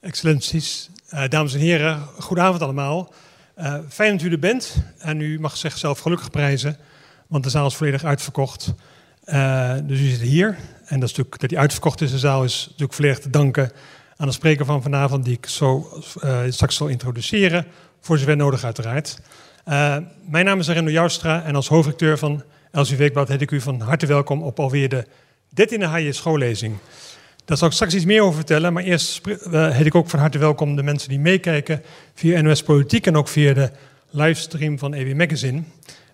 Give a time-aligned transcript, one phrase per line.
[0.00, 3.12] Excellenties, uh, dames en heren, goedenavond allemaal.
[3.58, 6.76] Uh, fijn dat u er bent en u mag zichzelf gelukkig prijzen,
[7.26, 8.74] want de zaal is volledig uitverkocht.
[9.24, 10.46] Uh, dus u zit hier
[10.84, 13.72] en dat, is natuurlijk, dat die uitverkocht is, de zaal is natuurlijk volledig te danken
[14.16, 16.02] aan de spreker van vanavond, die ik zo
[16.48, 17.66] straks zal introduceren,
[18.00, 19.20] voor zover nodig uiteraard.
[20.24, 23.80] mijn naam is Arendo Joustra en als hoofdrecteur van LC Weekblad heet ik u van
[23.80, 25.06] harte welkom op alweer de
[25.50, 26.76] 13e HJ schoollezing.
[27.50, 28.72] Daar zal ik straks iets meer over vertellen.
[28.72, 31.82] Maar eerst uh, heet ik ook van harte welkom de mensen die meekijken
[32.14, 33.70] via NOS Politiek en ook via de
[34.10, 35.62] livestream van EW Magazine.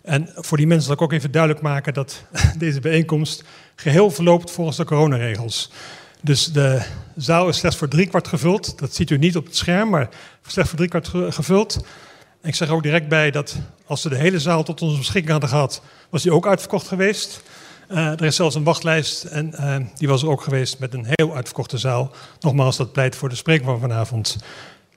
[0.03, 2.25] En voor die mensen zal ik ook even duidelijk maken dat
[2.59, 5.71] deze bijeenkomst geheel verloopt volgens de coronaregels.
[6.21, 6.83] Dus de
[7.17, 8.79] zaal is slechts voor driekwart gevuld.
[8.79, 10.09] Dat ziet u niet op het scherm, maar
[10.47, 11.75] slechts voor driekwart gevuld.
[12.41, 13.57] En ik zeg ook direct bij dat
[13.87, 17.43] als we de hele zaal tot onze beschikking hadden gehad, was die ook uitverkocht geweest.
[17.91, 21.07] Uh, er is zelfs een wachtlijst en uh, die was er ook geweest met een
[21.09, 22.11] heel uitverkochte zaal.
[22.41, 24.37] Nogmaals, dat pleit voor de spreker van vanavond.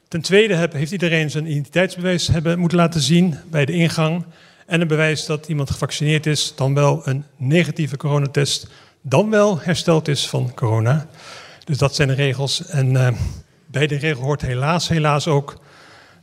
[0.07, 4.25] Ten tweede heeft iedereen zijn identiteitsbewijs hebben moeten laten zien bij de ingang.
[4.65, 8.67] En een bewijs dat iemand gevaccineerd is, dan wel een negatieve coronatest,
[9.01, 11.07] dan wel hersteld is van corona.
[11.63, 12.65] Dus dat zijn de regels.
[12.65, 13.07] En uh,
[13.65, 15.59] bij de regel hoort helaas, helaas ook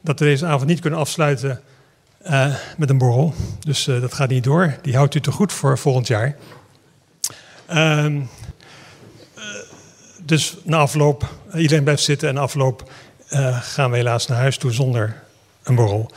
[0.03, 1.61] dat we deze avond niet kunnen afsluiten
[2.77, 3.34] met een borrel.
[3.60, 4.77] Dus dat gaat niet door.
[4.82, 6.36] Die houdt u te goed voor volgend jaar.
[7.74, 8.28] Um,
[10.22, 12.91] dus na afloop, iedereen blijft zitten en na afloop
[13.60, 15.22] gaan we helaas naar huis toe zonder
[15.62, 16.10] een borrel.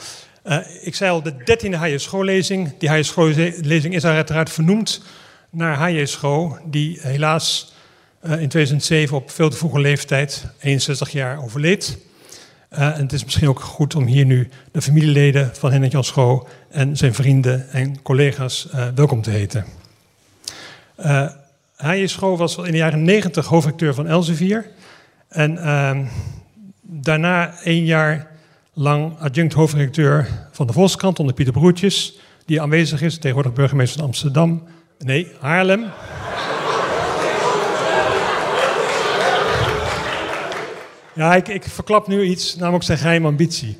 [0.81, 2.73] Ik zei al, de dertiende HJ schoollezing.
[2.77, 5.01] Die HJ schoollezing is uiteraard vernoemd
[5.49, 7.73] naar HJ Schoo, die helaas
[8.21, 11.97] in 2007 op veel te vroege leeftijd, 61 jaar, overleed.
[12.69, 16.47] En het is misschien ook goed om hier nu de familieleden van Henrik Jan Schoo
[16.69, 19.65] en zijn vrienden en collega's welkom te heten.
[20.99, 21.29] Uh,
[21.75, 22.07] H.J.
[22.07, 24.65] Schoo was in de jaren 90 hoofdrecteur van Elsevier.
[25.27, 25.99] En uh,
[26.81, 28.27] daarna één jaar
[28.73, 32.19] lang adjunct hoofdredacteur van de Volkskrant onder Pieter Broertjes.
[32.45, 34.63] Die aanwezig is, tegenwoordig burgemeester van Amsterdam.
[34.97, 35.85] Nee, Haarlem.
[41.19, 43.77] Ja, ik, ik verklap nu iets, namelijk zijn geheime ambitie.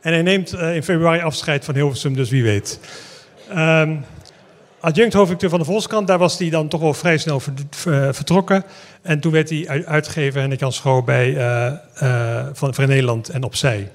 [0.00, 2.80] en hij neemt uh, in februari afscheid van Hilversum, dus wie weet.
[3.50, 4.04] Um,
[4.80, 7.40] adjunct hoofdredacteur van de Volkskrant, daar was hij dan toch wel vrij snel
[8.10, 8.64] vertrokken.
[9.02, 11.72] En toen werd hij uitgever en ik Jan Schoo bij uh,
[12.02, 13.90] uh, van, Nederland en Opzij.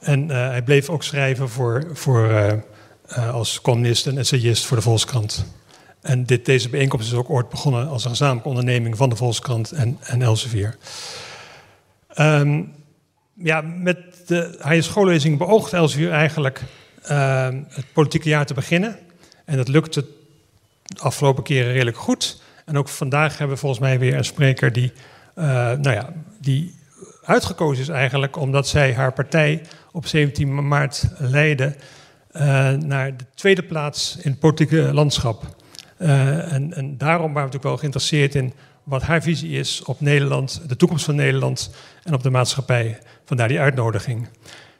[0.00, 2.60] En hij bleef ook schrijven voor, voor,
[3.32, 5.46] als columnist en essayist voor de Volkskrant.
[6.00, 9.72] En dit, deze bijeenkomst is ook ooit begonnen als een gezamenlijke onderneming van de Volkskrant
[9.72, 10.76] en, en Elsevier.
[12.18, 12.72] Um,
[13.34, 16.62] ja, met de Haaien schoollezing beoogt Elsevier eigenlijk
[17.10, 18.98] uh, het politieke jaar te beginnen.
[19.44, 20.06] En dat lukte
[20.82, 22.42] de afgelopen keren redelijk goed.
[22.64, 24.92] En ook vandaag hebben we volgens mij weer een spreker die,
[25.38, 26.74] uh, nou ja, die
[27.22, 31.74] uitgekozen is eigenlijk omdat zij haar partij op 17 maart leidde
[32.32, 32.42] uh,
[32.72, 35.56] naar de tweede plaats in het politieke landschap.
[35.98, 40.00] Uh, en, en, daarom waren we natuurlijk wel geïnteresseerd in wat haar visie is op
[40.00, 41.70] Nederland, de toekomst van Nederland
[42.02, 42.98] en op de maatschappij.
[43.24, 44.28] Vandaar die uitnodiging.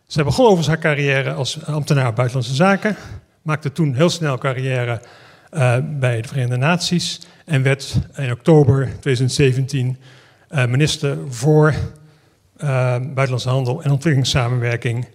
[0.06, 2.96] Zij begon overigens haar carrière als ambtenaar buitenlandse zaken,
[3.42, 5.00] maakte toen heel snel carrière
[5.52, 9.96] uh, bij de Verenigde Naties en werd in oktober 2017
[10.50, 11.74] uh, minister voor
[12.56, 15.08] buitenlandse handel en ontwikkelingssamenwerking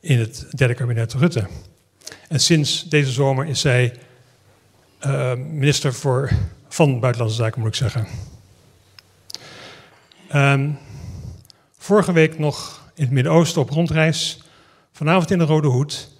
[0.00, 1.46] in het derde kabinet Rutte.
[2.28, 3.92] En sinds deze zomer is zij
[5.36, 6.30] minister voor,
[6.68, 8.06] van buitenlandse zaken, moet ik zeggen.
[10.34, 10.78] Um,
[11.78, 14.42] vorige week nog in het Midden-Oosten op rondreis.
[14.92, 16.10] Vanavond in de Rode Hoed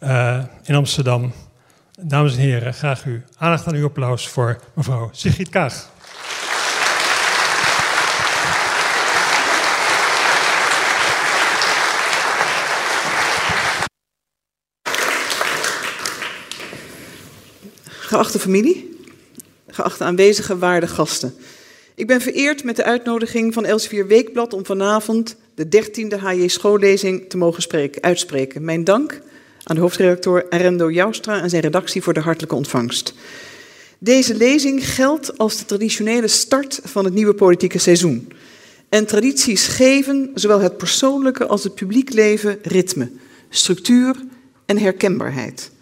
[0.00, 1.32] uh, in Amsterdam.
[2.00, 5.90] Dames en heren, graag u aandacht aan uw applaus voor mevrouw Sigrid Kaag.
[18.14, 18.98] Geachte familie,
[19.68, 21.34] geachte aanwezige waarde gasten.
[21.94, 27.28] Ik ben vereerd met de uitnodiging van Elsevier Weekblad om vanavond de 13e HJ schoollezing
[27.28, 28.64] te mogen spreken, uitspreken.
[28.64, 29.20] Mijn dank
[29.62, 33.14] aan de hoofdredacteur Arendo Joustra en zijn redactie voor de hartelijke ontvangst.
[33.98, 38.32] Deze lezing geldt als de traditionele start van het nieuwe politieke seizoen.
[38.88, 43.10] En tradities geven zowel het persoonlijke als het publiek leven ritme,
[43.48, 44.16] structuur
[44.66, 45.72] en herkenbaarheid.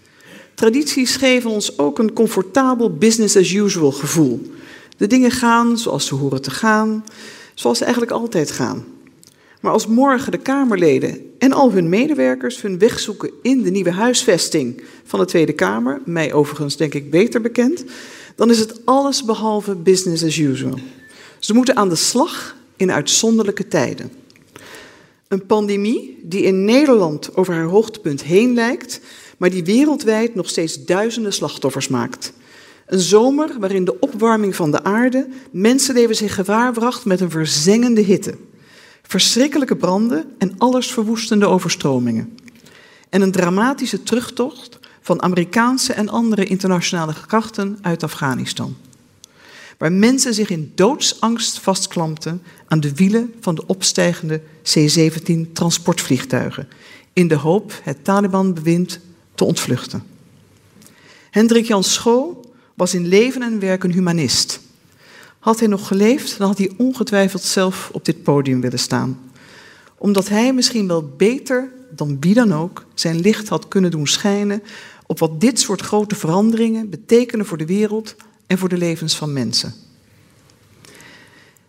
[0.55, 4.51] Tradities geven ons ook een comfortabel business as usual gevoel.
[4.97, 7.05] De dingen gaan zoals ze horen te gaan,
[7.55, 8.85] zoals ze eigenlijk altijd gaan.
[9.61, 13.91] Maar als morgen de Kamerleden en al hun medewerkers hun weg zoeken in de nieuwe
[13.91, 17.85] huisvesting van de Tweede Kamer, mij overigens denk ik beter bekend,
[18.37, 20.79] dan is het alles behalve business as usual.
[21.39, 24.13] Ze moeten aan de slag in uitzonderlijke tijden.
[25.29, 29.01] Een pandemie die in Nederland over haar hoogtepunt heen lijkt,
[29.43, 32.33] maar die wereldwijd nog steeds duizenden slachtoffers maakt.
[32.87, 38.01] Een zomer waarin de opwarming van de aarde mensenlevens in gevaar bracht met een verzengende
[38.01, 38.35] hitte.
[39.03, 42.39] Verschrikkelijke branden en allesverwoestende overstromingen.
[43.09, 48.77] En een dramatische terugtocht van Amerikaanse en andere internationale krachten uit Afghanistan.
[49.79, 56.69] Waar mensen zich in doodsangst vastklampten aan de wielen van de opstijgende C-17 transportvliegtuigen,
[57.13, 59.01] in de hoop het Taliban-bewind
[59.35, 60.03] te ontvluchten.
[61.31, 62.41] Hendrik Jan Schoo
[62.75, 64.61] was in leven en werk een humanist.
[65.39, 69.19] Had hij nog geleefd, dan had hij ongetwijfeld zelf op dit podium willen staan.
[69.99, 74.63] Omdat hij misschien wel beter dan wie dan ook zijn licht had kunnen doen schijnen
[75.07, 78.15] op wat dit soort grote veranderingen betekenen voor de wereld
[78.47, 79.75] en voor de levens van mensen.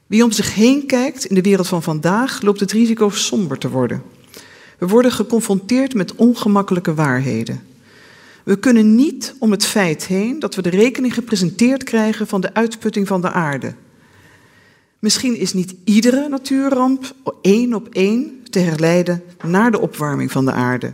[0.07, 3.69] Wie om zich heen kijkt in de wereld van vandaag, loopt het risico somber te
[3.69, 4.03] worden.
[4.83, 7.63] We worden geconfronteerd met ongemakkelijke waarheden.
[8.43, 12.53] We kunnen niet om het feit heen dat we de rekening gepresenteerd krijgen van de
[12.53, 13.73] uitputting van de aarde.
[14.99, 20.51] Misschien is niet iedere natuurramp één op één te herleiden naar de opwarming van de
[20.51, 20.93] aarde,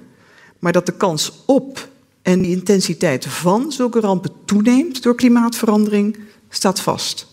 [0.60, 1.90] maar dat de kans op
[2.22, 6.18] en de intensiteit van zulke rampen toeneemt door klimaatverandering,
[6.50, 7.28] staat vast.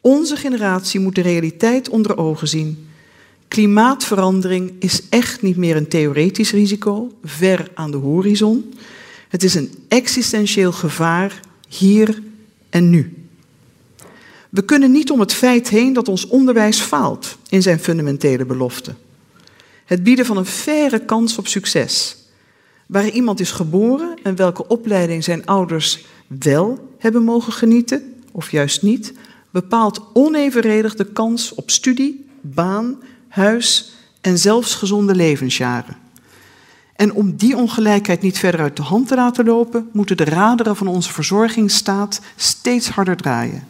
[0.00, 2.89] Onze generatie moet de realiteit onder ogen zien.
[3.50, 8.74] Klimaatverandering is echt niet meer een theoretisch risico, ver aan de horizon.
[9.28, 12.22] Het is een existentieel gevaar hier
[12.68, 13.14] en nu.
[14.50, 18.94] We kunnen niet om het feit heen dat ons onderwijs faalt in zijn fundamentele belofte.
[19.84, 22.16] Het bieden van een faire kans op succes.
[22.86, 28.82] Waar iemand is geboren en welke opleiding zijn ouders wel hebben mogen genieten, of juist
[28.82, 29.12] niet,
[29.50, 32.98] bepaalt onevenredig de kans op studie, baan,
[33.30, 35.96] huis en zelfs gezonde levensjaren.
[36.96, 40.76] En om die ongelijkheid niet verder uit de hand te laten lopen, moeten de raderen
[40.76, 43.66] van onze verzorgingsstaat steeds harder draaien.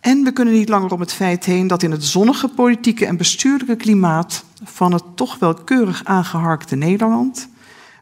[0.00, 3.16] En we kunnen niet langer om het feit heen dat in het zonnige politieke en
[3.16, 7.48] bestuurlijke klimaat van het toch wel keurig aangeharkte Nederland,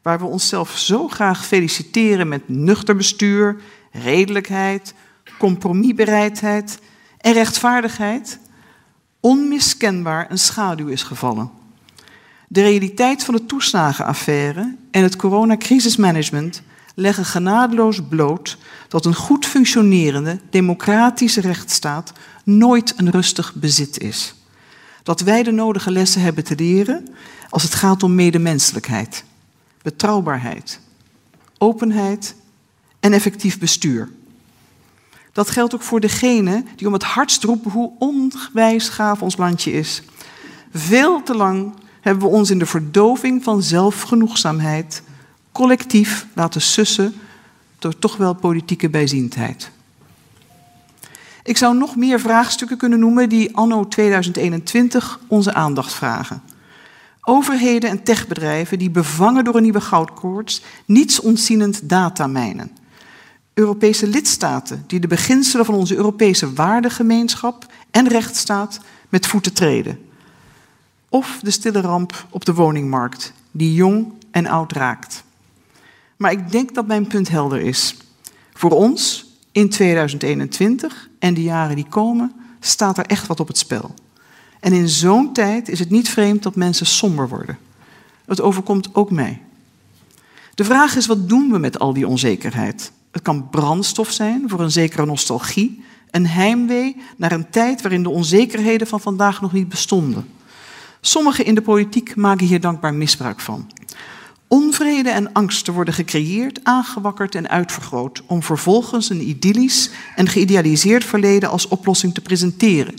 [0.02, 3.56] waar we onszelf zo graag feliciteren met nuchter bestuur,
[3.92, 4.94] redelijkheid,
[5.38, 6.78] compromisbereidheid
[7.18, 8.38] en rechtvaardigheid,
[9.20, 11.50] onmiskenbaar een schaduw is gevallen.
[12.48, 16.62] De realiteit van de toeslagenaffaire en het coronacrisismanagement
[16.94, 18.58] leggen genadeloos bloot
[18.88, 22.12] dat een goed functionerende democratische rechtsstaat
[22.44, 24.34] nooit een rustig bezit is.
[25.02, 27.08] Dat wij de nodige lessen hebben te leren
[27.50, 29.24] als het gaat om medemenselijkheid,
[29.82, 30.80] betrouwbaarheid,
[31.58, 32.34] openheid
[33.00, 34.10] en effectief bestuur.
[35.32, 39.72] Dat geldt ook voor degene die om het hardst roepen hoe onwijs gaaf ons landje
[39.72, 40.02] is.
[40.72, 45.02] Veel te lang hebben we ons in de verdoving van zelfgenoegzaamheid
[45.52, 47.14] collectief laten sussen
[47.78, 49.70] door toch wel politieke bijziendheid.
[51.42, 56.42] Ik zou nog meer vraagstukken kunnen noemen die anno 2021 onze aandacht vragen.
[57.22, 62.70] Overheden en techbedrijven die bevangen door een nieuwe goudkoorts niets ontzienend data mijnen.
[63.54, 69.98] Europese lidstaten die de beginselen van onze Europese waardegemeenschap en rechtsstaat met voeten treden.
[71.08, 75.24] Of de stille ramp op de woningmarkt, die jong en oud raakt.
[76.16, 77.96] Maar ik denk dat mijn punt helder is.
[78.52, 83.58] Voor ons in 2021 en de jaren die komen staat er echt wat op het
[83.58, 83.94] spel.
[84.60, 87.58] En in zo'n tijd is het niet vreemd dat mensen somber worden.
[88.24, 89.42] Het overkomt ook mij.
[90.54, 92.92] De vraag is, wat doen we met al die onzekerheid?
[93.10, 98.10] Het kan brandstof zijn voor een zekere nostalgie, een heimwee naar een tijd waarin de
[98.10, 100.28] onzekerheden van vandaag nog niet bestonden.
[101.00, 103.70] Sommigen in de politiek maken hier dankbaar misbruik van.
[104.48, 111.50] Onvrede en angsten worden gecreëerd, aangewakkerd en uitvergroot om vervolgens een idyllisch en geïdealiseerd verleden
[111.50, 112.94] als oplossing te presenteren,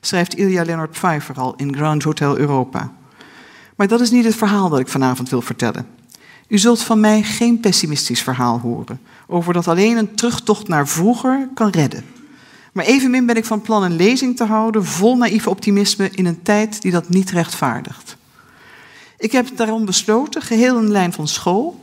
[0.00, 2.92] schrijft Ilja Leonard Pfeiffer al in Grand Hotel Europa.
[3.76, 5.86] Maar dat is niet het verhaal dat ik vanavond wil vertellen.
[6.54, 11.48] U zult van mij geen pessimistisch verhaal horen over dat alleen een terugtocht naar vroeger
[11.54, 12.04] kan redden.
[12.72, 16.42] Maar evenmin ben ik van plan een lezing te houden vol naïeve optimisme in een
[16.42, 18.16] tijd die dat niet rechtvaardigt.
[19.18, 21.80] Ik heb daarom besloten, geheel in lijn van school,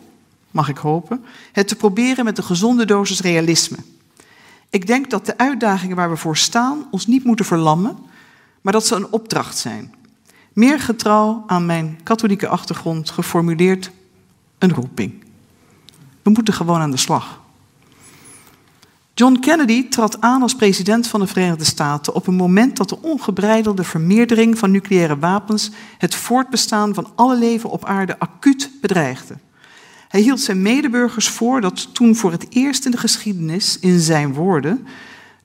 [0.52, 3.78] mag ik hopen, het te proberen met een gezonde dosis realisme.
[4.70, 7.98] Ik denk dat de uitdagingen waar we voor staan ons niet moeten verlammen,
[8.62, 9.94] maar dat ze een opdracht zijn.
[10.54, 13.92] Meer getrouw aan mijn katholieke achtergrond geformuleerd
[14.62, 15.24] een roeping.
[16.22, 17.40] We moeten gewoon aan de slag.
[19.14, 23.02] John Kennedy trad aan als president van de Verenigde Staten op een moment dat de
[23.02, 29.38] ongebreidelde vermeerdering van nucleaire wapens het voortbestaan van alle leven op aarde acuut bedreigde.
[30.08, 34.34] Hij hield zijn medeburgers voor dat toen voor het eerst in de geschiedenis, in zijn
[34.34, 34.88] woorden,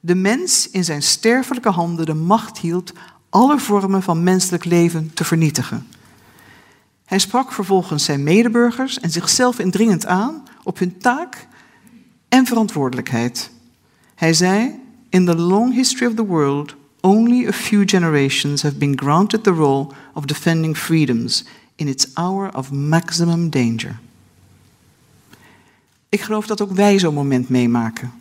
[0.01, 2.93] de mens in zijn sterfelijke handen de macht hield
[3.31, 5.87] alle vormen van menselijk leven te vernietigen.
[7.07, 11.47] Hij sprak vervolgens zijn medeburgers en zichzelf indringend aan op hun taak
[12.29, 13.51] en verantwoordelijkheid.
[14.15, 18.99] Hij zei: In the long history of the world, only a few generations have been
[18.99, 21.45] granted the role of defending freedoms
[21.75, 23.99] in its hour of maximum danger.
[26.09, 28.13] Ik geloof dat ook wij zo'n moment meemaken.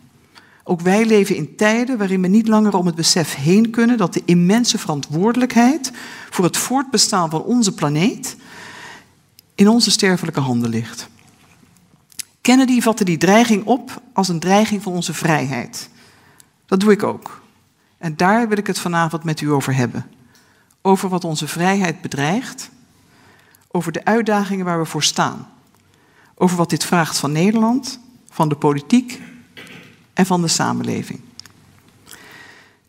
[0.64, 4.14] Ook wij leven in tijden waarin we niet langer om het besef heen kunnen dat
[4.14, 5.92] de immense verantwoordelijkheid
[6.30, 8.36] voor het voortbestaan van onze planeet
[9.56, 11.08] in onze sterfelijke handen ligt.
[12.40, 15.88] Kennedy vatte die dreiging op als een dreiging van onze vrijheid.
[16.66, 17.42] Dat doe ik ook.
[17.98, 20.06] En daar wil ik het vanavond met u over hebben.
[20.82, 22.70] Over wat onze vrijheid bedreigt,
[23.70, 25.48] over de uitdagingen waar we voor staan,
[26.34, 27.98] over wat dit vraagt van Nederland,
[28.30, 29.20] van de politiek
[30.12, 31.20] en van de samenleving.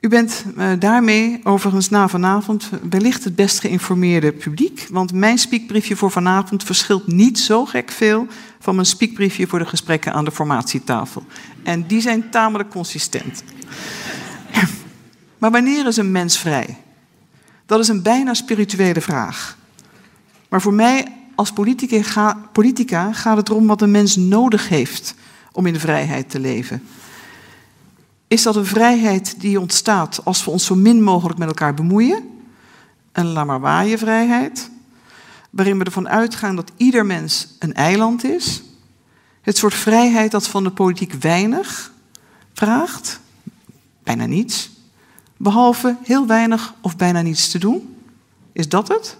[0.07, 5.95] U bent uh, daarmee overigens na vanavond wellicht het best geïnformeerde publiek, want mijn spiekbriefje
[5.95, 8.27] voor vanavond verschilt niet zo gek veel
[8.59, 11.23] van mijn spiekbriefje voor de gesprekken aan de formatietafel.
[11.63, 13.43] En die zijn tamelijk consistent.
[15.37, 16.77] Maar wanneer is een mens vrij?
[17.65, 19.57] Dat is een bijna spirituele vraag.
[20.49, 21.51] Maar voor mij als
[22.51, 25.15] politica, gaat het erom wat een mens nodig heeft
[25.51, 26.83] om in vrijheid te leven.
[28.27, 32.41] Is dat een vrijheid die ontstaat als we ons zo min mogelijk met elkaar bemoeien?
[33.11, 34.69] Een lamarwaaien vrijheid,
[35.49, 38.63] waarin we ervan uitgaan dat ieder mens een eiland is?
[39.41, 41.91] Het soort vrijheid dat van de politiek weinig
[42.53, 43.19] vraagt,
[44.03, 44.69] bijna niets,
[45.37, 47.95] behalve heel weinig of bijna niets te doen?
[48.53, 49.17] Is dat het?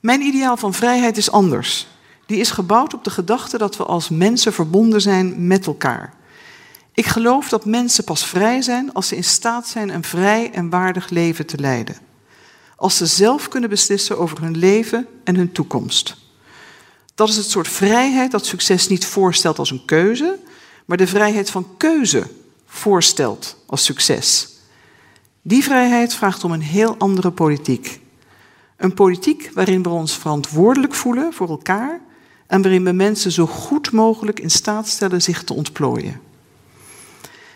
[0.00, 1.86] Mijn ideaal van vrijheid is anders.
[2.26, 6.14] Die is gebouwd op de gedachte dat we als mensen verbonden zijn met elkaar.
[6.94, 10.70] Ik geloof dat mensen pas vrij zijn als ze in staat zijn een vrij en
[10.70, 11.96] waardig leven te leiden.
[12.76, 16.16] Als ze zelf kunnen beslissen over hun leven en hun toekomst.
[17.14, 20.38] Dat is het soort vrijheid dat succes niet voorstelt als een keuze,
[20.84, 22.26] maar de vrijheid van keuze
[22.66, 24.48] voorstelt als succes.
[25.42, 28.00] Die vrijheid vraagt om een heel andere politiek.
[28.76, 32.00] Een politiek waarin we ons verantwoordelijk voelen voor elkaar
[32.46, 36.20] en waarin we mensen zo goed mogelijk in staat stellen zich te ontplooien.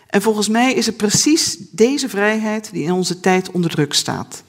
[0.09, 4.43] En volgens mij is het precies deze vrijheid die in onze tijd onder druk staat.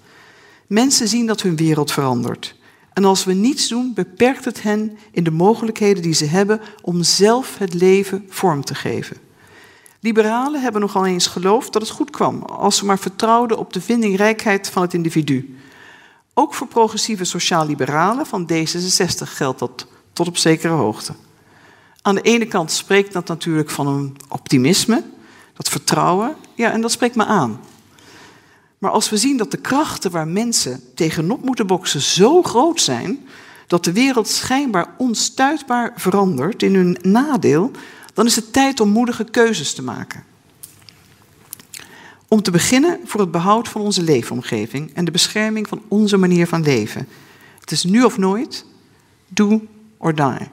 [0.67, 2.55] Mensen zien dat hun wereld verandert.
[2.93, 7.03] En als we niets doen, beperkt het hen in de mogelijkheden die ze hebben om
[7.03, 9.17] zelf het leven vorm te geven.
[10.01, 13.81] Liberalen hebben nogal eens geloofd dat het goed kwam als ze maar vertrouwden op de
[13.81, 15.57] vindingrijkheid van het individu.
[16.35, 21.13] Ook voor progressieve sociaal-liberalen van D66 geldt dat tot op zekere hoogte.
[22.03, 25.05] Aan de ene kant spreekt dat natuurlijk van een optimisme,
[25.61, 27.61] dat vertrouwen, ja, en dat spreekt me aan.
[28.79, 33.27] Maar als we zien dat de krachten waar mensen tegenop moeten boksen zo groot zijn,
[33.67, 37.71] dat de wereld schijnbaar onstuitbaar verandert in hun nadeel,
[38.15, 40.25] dan is het tijd om moedige keuzes te maken.
[42.29, 46.47] Om te beginnen voor het behoud van onze leefomgeving en de bescherming van onze manier
[46.47, 47.09] van leven.
[47.61, 48.65] Het is nu of nooit,
[49.29, 49.67] do
[49.99, 50.49] or die.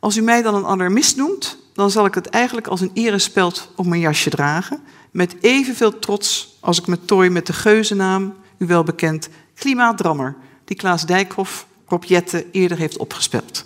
[0.00, 3.70] Als u mij dan een alarmist noemt, dan zal ik het eigenlijk als een erespeld
[3.74, 4.80] op mijn jasje dragen,
[5.10, 10.76] met evenveel trots als ik me tooi met de geuzennaam, u wel bekend, Klimaatdrammer, die
[10.76, 12.04] Klaas Dijkhoff, Rob
[12.52, 13.64] eerder heeft opgespeld.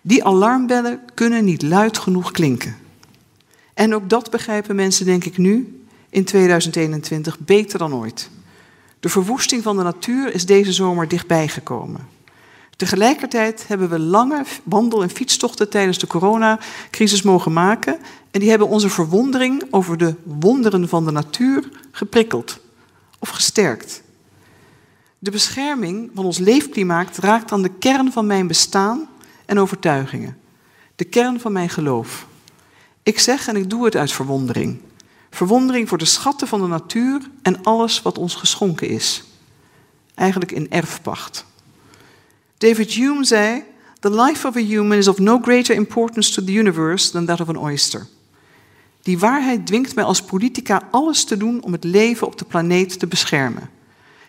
[0.00, 2.76] Die alarmbellen kunnen niet luid genoeg klinken.
[3.74, 8.30] En ook dat begrijpen mensen, denk ik nu, in 2021, beter dan ooit.
[9.00, 12.08] De verwoesting van de natuur is deze zomer dichtbij gekomen.
[12.80, 17.98] Tegelijkertijd hebben we lange wandel- en fietstochten tijdens de coronacrisis mogen maken.
[18.30, 22.58] En die hebben onze verwondering over de wonderen van de natuur geprikkeld
[23.18, 24.02] of gesterkt.
[25.18, 29.08] De bescherming van ons leefklimaat raakt aan de kern van mijn bestaan
[29.46, 30.36] en overtuigingen.
[30.96, 32.26] De kern van mijn geloof.
[33.02, 34.80] Ik zeg en ik doe het uit verwondering.
[35.30, 39.24] Verwondering voor de schatten van de natuur en alles wat ons geschonken is.
[40.14, 41.48] Eigenlijk in erfpacht.
[42.60, 43.62] David Hume zei:
[44.00, 47.40] The life of a human is of no greater importance to the universe than that
[47.40, 48.06] of an oyster.
[49.02, 52.98] Die waarheid dwingt mij als politica alles te doen om het leven op de planeet
[52.98, 53.70] te beschermen.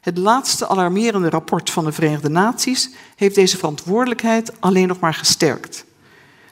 [0.01, 5.85] Het laatste alarmerende rapport van de Verenigde Naties heeft deze verantwoordelijkheid alleen nog maar gesterkt.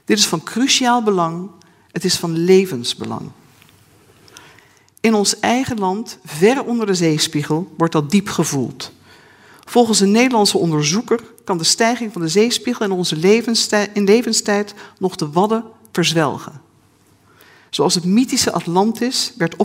[0.06, 1.50] Dit is van cruciaal belang
[1.92, 3.32] Het is van levensbelang.
[5.00, 8.92] In ons eigen land, ver onder de zeespiegel, wordt dat diep gevoeld.
[9.70, 14.06] Volgens een Nederlandse onderzoeker kan de stijging van de zeespiegel in onze levenstijd, in
[14.98, 16.62] nog de wadden verzwelgen.
[17.70, 19.56] Zoals het mythische Atlantis werd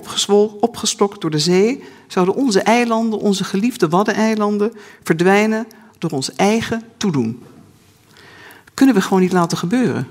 [0.60, 5.66] opgestokt door de zee, zouden onze eilanden, onze geliefde Waddeneilanden, verdwijnen
[5.98, 7.42] door ons eigen toedoen.
[8.74, 10.08] Kunnen we gewoon niet laten gebeuren.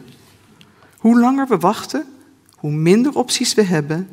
[0.97, 2.05] Hoe langer we wachten,
[2.55, 4.09] hoe minder opties we hebben,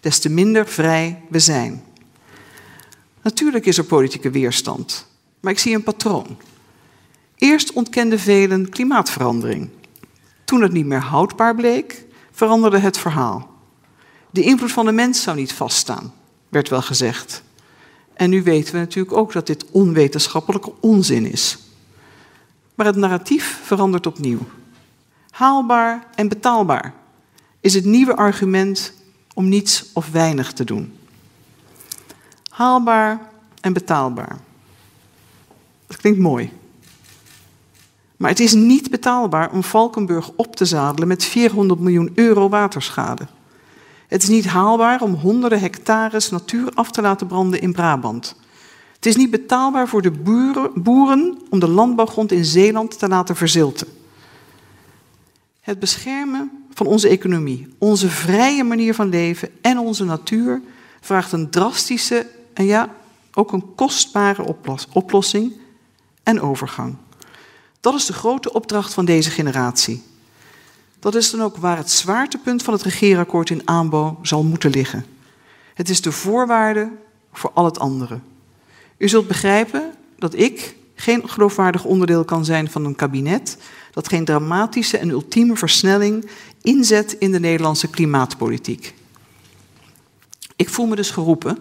[0.00, 1.84] des te minder vrij we zijn.
[3.22, 5.08] Natuurlijk is er politieke weerstand,
[5.40, 6.36] maar ik zie een patroon.
[7.36, 9.68] Eerst ontkenden velen klimaatverandering.
[10.44, 13.50] Toen het niet meer houdbaar bleek, veranderde het verhaal.
[14.30, 16.12] De invloed van de mens zou niet vaststaan,
[16.48, 17.42] werd wel gezegd.
[18.12, 21.58] En nu weten we natuurlijk ook dat dit onwetenschappelijke onzin is.
[22.74, 24.40] Maar het narratief verandert opnieuw.
[25.30, 26.94] Haalbaar en betaalbaar
[27.60, 28.92] is het nieuwe argument
[29.34, 30.98] om niets of weinig te doen.
[32.48, 33.30] Haalbaar
[33.60, 34.38] en betaalbaar.
[35.90, 36.52] Dat klinkt mooi.
[38.16, 43.26] Maar het is niet betaalbaar om Valkenburg op te zadelen met 400 miljoen euro waterschade.
[44.08, 48.36] Het is niet haalbaar om honderden hectares natuur af te laten branden in Brabant.
[48.94, 53.36] Het is niet betaalbaar voor de boeren, boeren om de landbouwgrond in Zeeland te laten
[53.36, 53.86] verzilten.
[55.60, 60.62] Het beschermen van onze economie, onze vrije manier van leven en onze natuur
[61.00, 62.94] vraagt een drastische en ja,
[63.34, 64.54] ook een kostbare
[64.92, 65.59] oplossing
[66.30, 66.96] en overgang.
[67.80, 70.02] Dat is de grote opdracht van deze generatie.
[70.98, 75.04] Dat is dan ook waar het zwaartepunt van het regeerakkoord in aanbouw zal moeten liggen.
[75.74, 76.90] Het is de voorwaarde
[77.32, 78.18] voor al het andere.
[78.96, 83.56] U zult begrijpen dat ik geen geloofwaardig onderdeel kan zijn van een kabinet
[83.92, 86.30] dat geen dramatische en ultieme versnelling
[86.62, 88.94] inzet in de Nederlandse klimaatpolitiek.
[90.56, 91.58] Ik voel me dus geroepen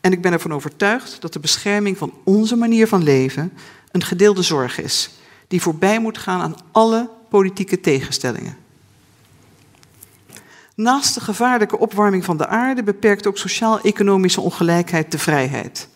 [0.00, 3.52] en ik ben ervan overtuigd dat de bescherming van onze manier van leven
[3.96, 5.10] een gedeelde zorg is,
[5.48, 8.56] die voorbij moet gaan aan alle politieke tegenstellingen.
[10.74, 15.88] Naast de gevaarlijke opwarming van de aarde beperkt ook sociaal-economische ongelijkheid de vrijheid.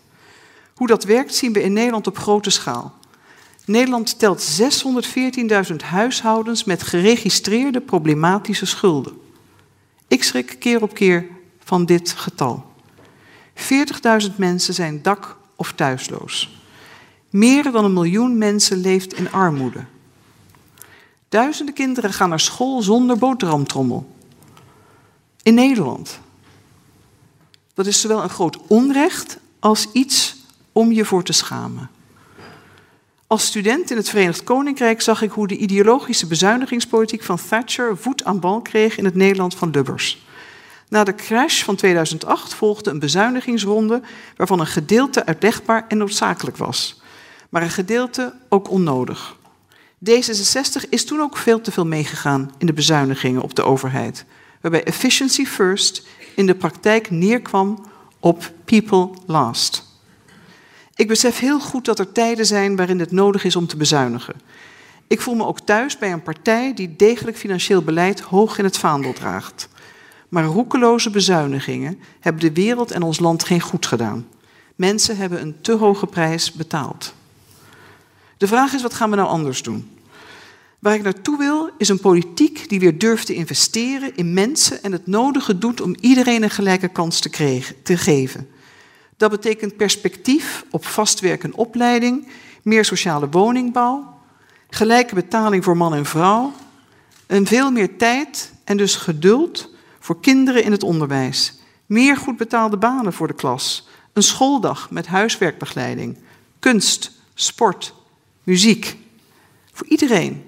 [0.75, 2.95] Hoe dat werkt zien we in Nederland op grote schaal.
[3.65, 4.61] Nederland telt
[5.71, 9.13] 614.000 huishoudens met geregistreerde problematische schulden.
[10.09, 11.27] Ik schrik keer op keer
[11.65, 12.65] van dit getal.
[13.55, 16.60] 40.000 mensen zijn dak- of thuisloos.
[17.31, 19.85] Meer dan een miljoen mensen leeft in armoede.
[21.29, 24.14] Duizenden kinderen gaan naar school zonder boterhamtrommel.
[25.43, 26.21] In Nederland.
[27.75, 30.37] Dat is zowel een groot onrecht als iets
[30.73, 31.90] om je voor te schamen.
[33.27, 38.25] Als student in het Verenigd Koninkrijk zag ik hoe de ideologische bezuinigingspolitiek van Thatcher voet
[38.25, 40.25] aan bal kreeg in het Nederland van Lubbers.
[40.88, 44.03] Na de crash van 2008 volgde een bezuinigingsronde
[44.37, 47.00] waarvan een gedeelte uitlegbaar en noodzakelijk was,
[47.51, 49.37] maar een gedeelte ook onnodig.
[50.11, 54.25] D66 is toen ook veel te veel meegegaan in de bezuinigingen op de overheid,
[54.61, 57.87] waarbij efficiency first in de praktijk neerkwam
[58.21, 59.89] op people last.
[60.95, 64.35] Ik besef heel goed dat er tijden zijn waarin het nodig is om te bezuinigen.
[65.07, 68.79] Ik voel me ook thuis bij een partij die degelijk financieel beleid hoog in het
[68.79, 69.69] vaandel draagt.
[70.29, 74.27] Maar roekeloze bezuinigingen hebben de wereld en ons land geen goed gedaan.
[74.77, 77.15] Mensen hebben een te hoge prijs betaald.
[78.40, 79.90] De vraag is, wat gaan we nou anders doen?
[80.79, 84.92] Waar ik naartoe wil, is een politiek die weer durft te investeren in mensen en
[84.92, 88.48] het nodige doet om iedereen een gelijke kans te, te geven.
[89.16, 92.29] Dat betekent perspectief op vastwerk en opleiding,
[92.62, 94.20] meer sociale woningbouw,
[94.70, 96.53] gelijke betaling voor man en vrouw,
[97.26, 102.76] en veel meer tijd en dus geduld voor kinderen in het onderwijs, meer goed betaalde
[102.76, 106.18] banen voor de klas, een schooldag met huiswerkbegeleiding,
[106.59, 107.98] kunst, sport,
[108.51, 108.97] muziek.
[109.73, 110.45] Voor iedereen.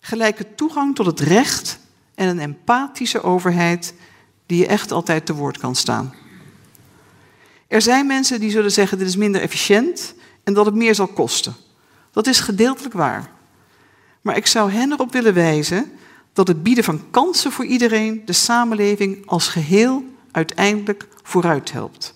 [0.00, 1.78] Gelijke toegang tot het recht
[2.14, 3.94] en een empathische overheid
[4.46, 6.14] die je echt altijd te woord kan staan.
[7.66, 11.06] Er zijn mensen die zullen zeggen dit is minder efficiënt en dat het meer zal
[11.06, 11.54] kosten.
[12.12, 13.30] Dat is gedeeltelijk waar.
[14.20, 15.92] Maar ik zou hen erop willen wijzen
[16.32, 22.14] dat het bieden van kansen voor iedereen de samenleving als geheel uiteindelijk vooruit helpt.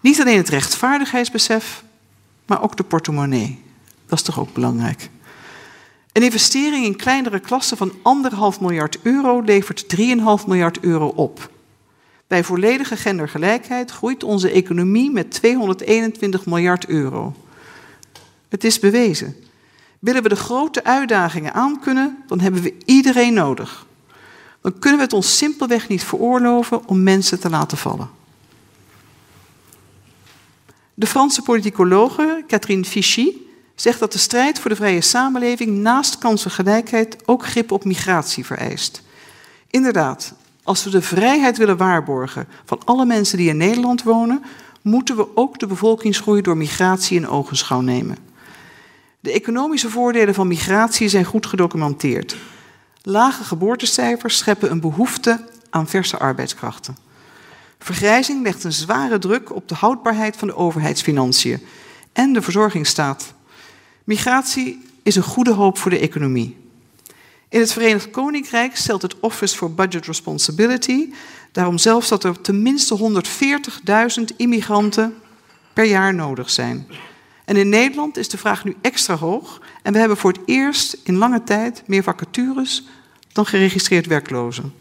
[0.00, 1.84] Niet alleen het rechtvaardigheidsbesef,
[2.46, 3.66] maar ook de portemonnee.
[4.08, 5.10] Dat is toch ook belangrijk.
[6.12, 11.50] Een investering in kleinere klassen van anderhalf miljard euro levert 3,5 miljard euro op.
[12.26, 17.34] Bij volledige gendergelijkheid groeit onze economie met 221 miljard euro.
[18.48, 19.36] Het is bewezen.
[19.98, 23.86] Willen we de grote uitdagingen aankunnen, dan hebben we iedereen nodig.
[24.60, 28.10] dan kunnen we het ons simpelweg niet veroorloven om mensen te laten vallen.
[30.94, 33.32] De Franse politicologe Catherine Fichy
[33.80, 39.02] zegt dat de strijd voor de vrije samenleving naast kansengelijkheid ook grip op migratie vereist.
[39.70, 44.44] Inderdaad, als we de vrijheid willen waarborgen van alle mensen die in Nederland wonen,
[44.82, 48.16] moeten we ook de bevolkingsgroei door migratie in ogenschouw nemen.
[49.20, 52.36] De economische voordelen van migratie zijn goed gedocumenteerd.
[53.02, 56.96] Lage geboortecijfers scheppen een behoefte aan verse arbeidskrachten.
[57.78, 61.66] Vergrijzing legt een zware druk op de houdbaarheid van de overheidsfinanciën
[62.12, 63.36] en de verzorgingsstaat.
[64.08, 66.56] Migratie is een goede hoop voor de economie.
[67.48, 71.12] In het Verenigd Koninkrijk stelt het Office for Budget Responsibility
[71.52, 73.22] daarom zelfs dat er tenminste
[74.30, 75.14] 140.000 immigranten
[75.72, 76.86] per jaar nodig zijn.
[77.44, 80.96] En in Nederland is de vraag nu extra hoog en we hebben voor het eerst
[81.02, 82.86] in lange tijd meer vacatures
[83.32, 84.74] dan geregistreerd werklozen.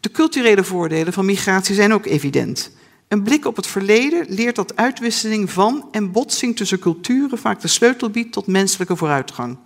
[0.00, 2.70] De culturele voordelen van migratie zijn ook evident.
[3.08, 7.68] Een blik op het verleden leert dat uitwisseling van en botsing tussen culturen vaak de
[7.68, 9.56] sleutel biedt tot menselijke vooruitgang.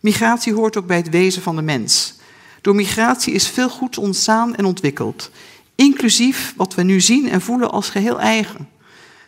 [0.00, 2.14] Migratie hoort ook bij het wezen van de mens.
[2.60, 5.30] Door migratie is veel goed ontstaan en ontwikkeld,
[5.74, 8.68] inclusief wat we nu zien en voelen als geheel eigen.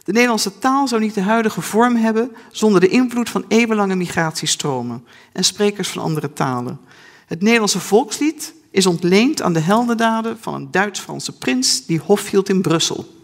[0.04, 5.04] De Nederlandse taal zou niet de huidige vorm hebben zonder de invloed van eeuwenlange migratiestromen
[5.32, 6.80] en sprekers van andere talen.
[7.26, 12.48] Het Nederlandse volkslied is ontleend aan de heldendaden van een Duits-Franse prins die hof hield
[12.48, 13.19] in Brussel.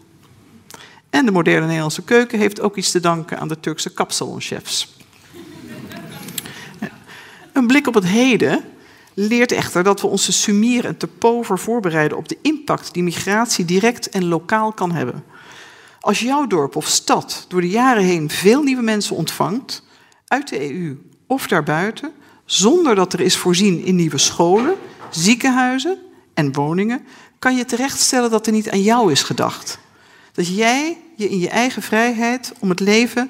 [1.17, 4.95] En de moderne Nederlandse keuken heeft ook iets te danken aan de Turkse kapsalonchefs.
[7.53, 8.63] Een blik op het heden
[9.13, 10.31] leert echter dat we ons te
[10.83, 15.23] en te pover voorbereiden op de impact die migratie direct en lokaal kan hebben.
[15.99, 19.83] Als jouw dorp of stad door de jaren heen veel nieuwe mensen ontvangt,
[20.27, 22.11] uit de EU of daarbuiten,
[22.45, 24.75] zonder dat er is voorzien in nieuwe scholen,
[25.09, 25.97] ziekenhuizen
[26.33, 27.05] en woningen,
[27.39, 29.79] kan je terechtstellen dat er niet aan jou is gedacht.
[30.31, 33.29] Dat jij je in je eigen vrijheid om het leven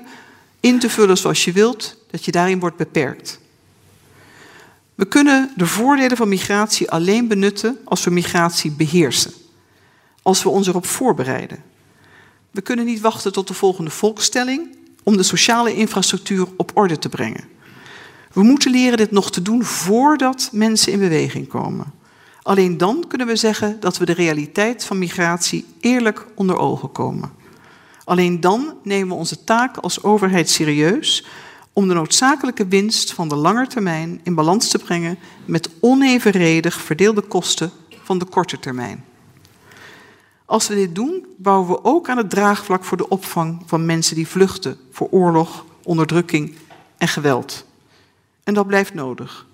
[0.60, 3.40] in te vullen zoals je wilt, dat je daarin wordt beperkt.
[4.96, 9.32] We kunnen de voordelen van migratie alleen benutten als we migratie beheersen.
[10.22, 11.64] Als we ons erop voorbereiden.
[12.52, 17.10] We kunnen niet wachten tot de volgende volkstelling om de sociale infrastructuur op orde te
[17.10, 17.48] brengen.
[18.34, 21.94] We moeten leren dit nog te doen voordat mensen in beweging komen.
[22.42, 27.37] Alleen dan kunnen we zeggen dat we de realiteit van migratie eerlijk onder ogen komen.
[28.08, 31.26] Alleen dan nemen we onze taak als overheid serieus
[31.74, 37.22] om de noodzakelijke winst van de lange termijn in balans te brengen met onevenredig verdeelde
[37.22, 37.72] kosten
[38.04, 39.06] van de korte termijn.
[40.46, 44.16] Als we dit doen, bouwen we ook aan het draagvlak voor de opvang van mensen
[44.16, 46.56] die vluchten voor oorlog, onderdrukking
[46.98, 47.66] en geweld.
[48.44, 49.46] En dat blijft nodig.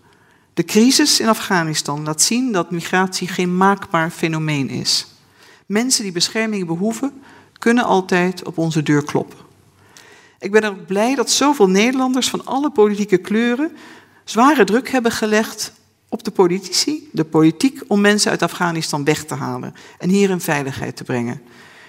[0.54, 5.08] De crisis in Afghanistan laat zien dat migratie geen maakbaar fenomeen is.
[5.66, 7.22] Mensen die bescherming behoeven,
[7.64, 9.38] kunnen altijd op onze deur kloppen.
[10.40, 13.72] Ik ben ook blij dat zoveel Nederlanders van alle politieke kleuren
[14.24, 15.74] zware druk hebben gelegd
[16.10, 20.40] op de politici, de politiek, om mensen uit Afghanistan weg te halen en hier in
[20.40, 21.42] veiligheid te brengen.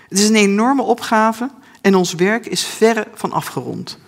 [0.08, 3.98] Het is een enorme opgave en ons werk is verre van afgerond.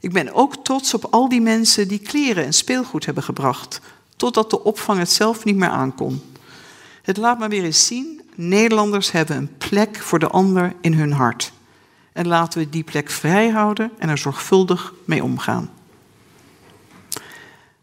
[0.00, 3.80] Ik ben ook trots op al die mensen die kleren en speelgoed hebben gebracht,
[4.16, 6.22] totdat de opvang het zelf niet meer aankon.
[7.02, 11.12] Het laat me weer eens zien, Nederlanders hebben een plek voor de ander in hun
[11.12, 11.52] hart.
[12.12, 15.70] En laten we die plek vrij houden en er zorgvuldig mee omgaan.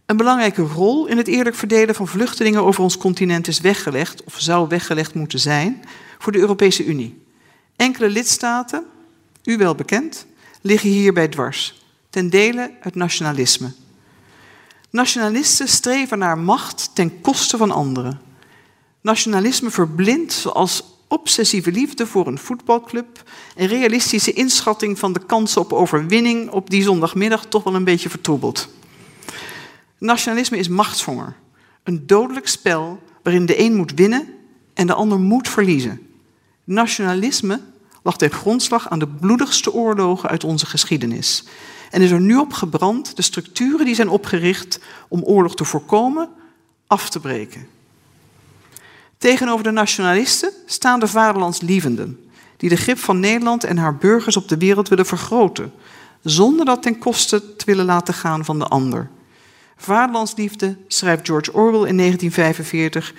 [0.05, 4.35] Een belangrijke rol in het eerlijk verdelen van vluchtelingen over ons continent is weggelegd, of
[4.37, 5.83] zou weggelegd moeten zijn,
[6.19, 7.23] voor de Europese Unie.
[7.75, 8.85] Enkele lidstaten,
[9.43, 10.25] u wel bekend,
[10.61, 13.71] liggen hierbij dwars, ten dele het nationalisme.
[14.89, 18.21] Nationalisten streven naar macht ten koste van anderen.
[19.01, 23.23] Nationalisme verblindt zoals obsessieve liefde voor een voetbalclub,
[23.55, 28.09] een realistische inschatting van de kansen op overwinning op die zondagmiddag toch wel een beetje
[28.09, 28.69] vertroebeld.
[29.97, 31.35] Nationalisme is machtshonger,
[31.83, 34.27] een dodelijk spel waarin de een moet winnen
[34.73, 36.07] en de ander moet verliezen.
[36.63, 37.59] Nationalisme
[38.03, 41.43] lag ten grondslag aan de bloedigste oorlogen uit onze geschiedenis
[41.89, 46.29] en is er nu op gebrand de structuren die zijn opgericht om oorlog te voorkomen
[46.87, 47.67] af te breken.
[49.21, 52.19] Tegenover de nationalisten staan de vaderlandslievenden,
[52.57, 55.73] die de grip van Nederland en haar burgers op de wereld willen vergroten,
[56.23, 59.09] zonder dat ten koste te willen laten gaan van de ander.
[59.77, 63.13] Vaderlandsliefde, schrijft George Orwell in 1945,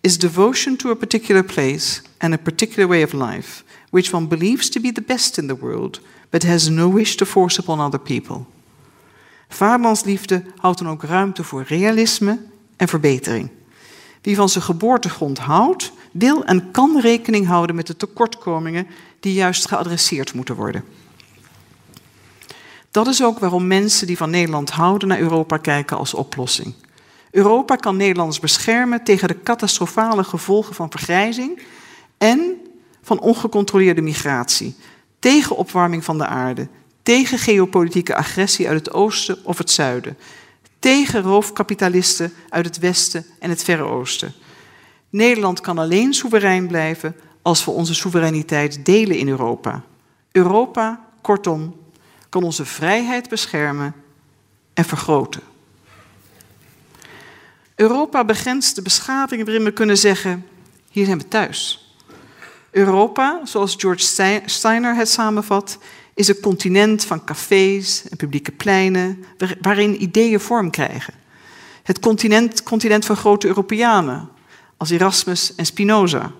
[0.00, 4.68] is devotion to a particular place and a particular way of life, which one believes
[4.68, 8.00] to be the best in the world, but has no wish to force upon other
[8.00, 8.44] people.
[9.48, 12.38] Vaderlandsliefde houdt dan ook ruimte voor realisme
[12.76, 13.50] en verbetering.
[14.24, 18.86] Wie van zijn geboortegrond houdt, wil en kan rekening houden met de tekortkomingen
[19.20, 20.84] die juist geadresseerd moeten worden.
[22.90, 26.74] Dat is ook waarom mensen die van Nederland houden naar Europa kijken als oplossing.
[27.30, 31.62] Europa kan Nederlanders beschermen tegen de catastrofale gevolgen van vergrijzing
[32.18, 32.56] en
[33.02, 34.76] van ongecontroleerde migratie,
[35.18, 36.68] tegen opwarming van de aarde,
[37.02, 40.16] tegen geopolitieke agressie uit het oosten of het zuiden,
[40.84, 44.32] tegen roofkapitalisten uit het westen en het verre oosten.
[45.10, 49.82] Nederland kan alleen soeverein blijven als we onze soevereiniteit delen in Europa.
[50.32, 51.76] Europa, kortom,
[52.28, 53.94] kan onze vrijheid beschermen
[54.74, 55.40] en vergroten.
[57.74, 60.46] Europa begrenst de beschaving waarin we kunnen zeggen:
[60.90, 61.88] hier zijn we thuis.
[62.70, 65.78] Europa, zoals George Steiner het samenvat,
[66.14, 69.24] is een continent van cafés en publieke pleinen
[69.60, 71.14] waarin ideeën vorm krijgen.
[71.82, 74.28] Het continent, continent van grote Europeanen,
[74.76, 76.32] als Erasmus en Spinoza.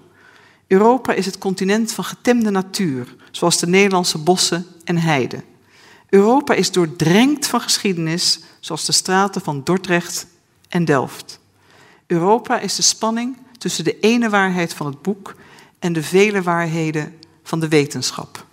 [0.67, 5.45] Europa is het continent van getemde natuur, zoals de Nederlandse bossen en heiden.
[6.09, 10.27] Europa is doordrenkt van geschiedenis, zoals de straten van Dordrecht
[10.69, 11.41] en Delft.
[12.07, 15.35] Europa is de spanning tussen de ene waarheid van het boek
[15.79, 18.44] en de vele waarheden van de wetenschap.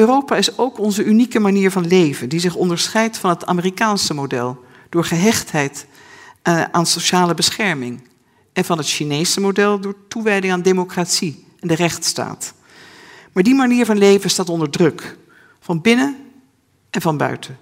[0.00, 4.64] Europa is ook onze unieke manier van leven, die zich onderscheidt van het Amerikaanse model
[4.88, 5.86] door gehechtheid
[6.42, 8.08] eh, aan sociale bescherming
[8.52, 12.54] en van het Chinese model door toewijding aan democratie en de rechtsstaat.
[13.32, 15.16] Maar die manier van leven staat onder druk,
[15.60, 16.16] van binnen
[16.90, 17.58] en van buiten.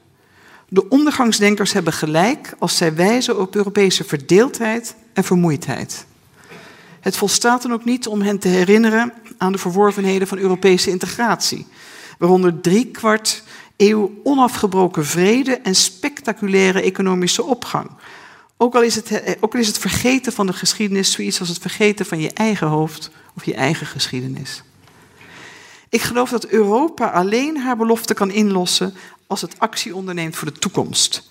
[0.68, 6.07] De ondergangsdenkers hebben gelijk als zij wijzen op Europese verdeeldheid en vermoeidheid.
[7.01, 11.66] Het volstaat dan ook niet om hen te herinneren aan de verworvenheden van Europese integratie,
[12.18, 13.42] waaronder driekwart
[13.76, 17.90] eeuw onafgebroken vrede en spectaculaire economische opgang.
[18.57, 21.48] Ook al, is het, eh, ook al is het vergeten van de geschiedenis zoiets als
[21.48, 24.62] het vergeten van je eigen hoofd of je eigen geschiedenis.
[25.88, 28.94] Ik geloof dat Europa alleen haar belofte kan inlossen
[29.26, 31.31] als het actie onderneemt voor de toekomst.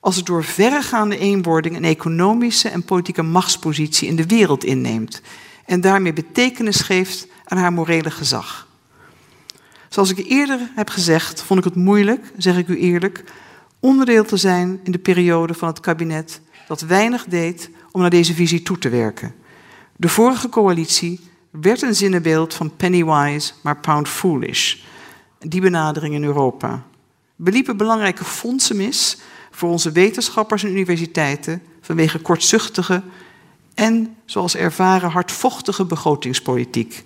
[0.00, 5.20] Als het door verregaande eenwording een economische en politieke machtspositie in de wereld inneemt
[5.66, 8.67] en daarmee betekenis geeft aan haar morele gezag.
[9.88, 13.24] Zoals ik eerder heb gezegd, vond ik het moeilijk, zeg ik u eerlijk,
[13.80, 18.34] onderdeel te zijn in de periode van het kabinet dat weinig deed om naar deze
[18.34, 19.34] visie toe te werken.
[19.96, 21.20] De vorige coalitie
[21.50, 24.76] werd een zinnenbeeld van penny wise, maar pound foolish.
[25.38, 26.82] Die benadering in Europa.
[27.36, 29.18] We liepen belangrijke fondsen mis
[29.50, 33.02] voor onze wetenschappers en universiteiten vanwege kortzuchtige
[33.74, 37.04] en, zoals ervaren, hardvochtige begrotingspolitiek.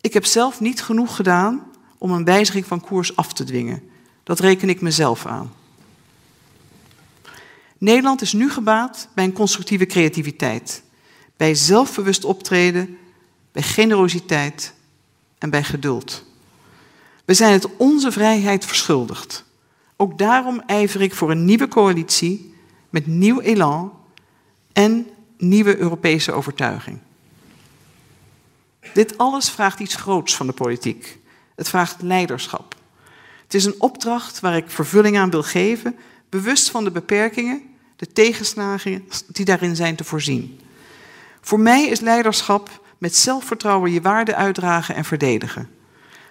[0.00, 1.62] Ik heb zelf niet genoeg gedaan
[2.02, 3.82] om een wijziging van koers af te dwingen.
[4.22, 5.52] Dat reken ik mezelf aan.
[7.78, 10.82] Nederland is nu gebaat bij een constructieve creativiteit,
[11.36, 12.98] bij zelfbewust optreden,
[13.52, 14.74] bij generositeit
[15.38, 16.24] en bij geduld.
[17.24, 19.44] We zijn het onze vrijheid verschuldigd.
[19.96, 22.54] Ook daarom ijver ik voor een nieuwe coalitie
[22.90, 23.92] met nieuw elan
[24.72, 25.06] en
[25.38, 26.98] nieuwe Europese overtuiging.
[28.94, 31.20] Dit alles vraagt iets groots van de politiek.
[31.54, 32.74] Het vraagt leiderschap.
[33.42, 35.96] Het is een opdracht waar ik vervulling aan wil geven,
[36.28, 37.62] bewust van de beperkingen,
[37.96, 40.60] de tegenslagen die daarin zijn te voorzien.
[41.40, 45.68] Voor mij is leiderschap met zelfvertrouwen je waarden uitdragen en verdedigen.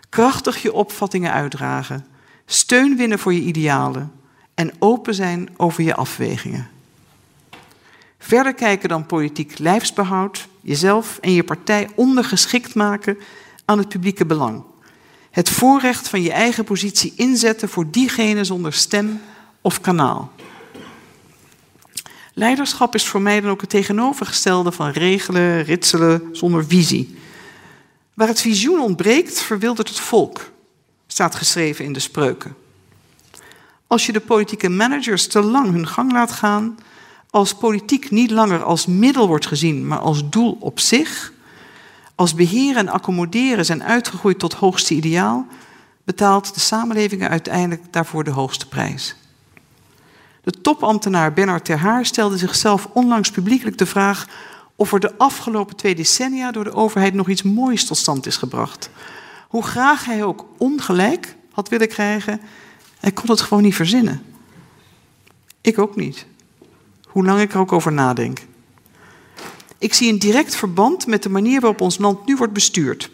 [0.10, 2.06] Krachtig je opvattingen uitdragen,
[2.46, 4.12] steun winnen voor je idealen
[4.54, 6.70] en open zijn over je afwegingen.
[8.18, 13.18] Verder kijken dan politiek lijfsbehoud, jezelf en je partij ondergeschikt maken
[13.66, 14.64] aan het publieke belang.
[15.32, 19.22] Het voorrecht van je eigen positie inzetten voor diegene zonder stem
[19.62, 20.32] of kanaal.
[22.34, 27.18] Leiderschap is voor mij dan ook het tegenovergestelde van regelen, ritselen zonder visie.
[28.14, 30.52] Waar het visioen ontbreekt, verwildert het volk,
[31.08, 32.56] staat geschreven in de spreuken.
[33.88, 36.78] Als je de politieke managers te lang hun gang laat gaan,
[37.30, 41.34] als politiek niet langer als middel wordt gezien, maar als doel op zich,
[42.22, 45.46] als beheren en accommoderen zijn uitgegroeid tot hoogste ideaal,
[46.04, 49.16] betaalt de samenleving uiteindelijk daarvoor de hoogste prijs.
[50.44, 54.28] De topambtenaar Bernard Terhaar stelde zichzelf onlangs publiekelijk de vraag
[54.76, 58.38] of er de afgelopen twee decennia door de overheid nog iets moois tot stand is
[58.38, 58.90] gebracht.
[59.48, 62.42] Hoe graag hij ook ongelijk had willen krijgen,
[63.00, 64.24] hij kon het gewoon niet verzinnen.
[65.62, 66.26] Ik ook niet.
[67.04, 68.50] Hoe lang ik er ook over nadenk.
[69.82, 73.12] Ik zie een direct verband met de manier waarop ons land nu wordt bestuurd.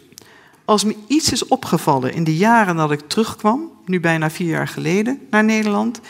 [0.64, 4.68] Als me iets is opgevallen in de jaren dat ik terugkwam, nu bijna vier jaar
[4.68, 6.00] geleden, naar Nederland,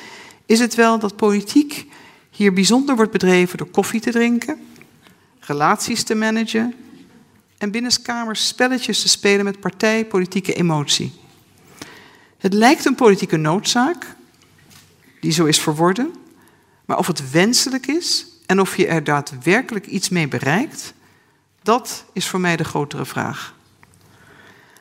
[0.47, 1.87] is het wel dat politiek
[2.31, 4.61] hier bijzonder wordt bedreven door koffie te drinken,
[5.40, 6.75] relaties te managen
[7.59, 11.12] en binnenskamers spelletjes te spelen met partijpolitieke emotie.
[12.38, 14.16] Het lijkt een politieke noodzaak,
[15.21, 16.14] die zo is verworden,
[16.85, 20.95] maar of het wenselijk is en of je er daadwerkelijk iets mee bereikt,
[21.63, 23.55] dat is voor mij de grotere vraag.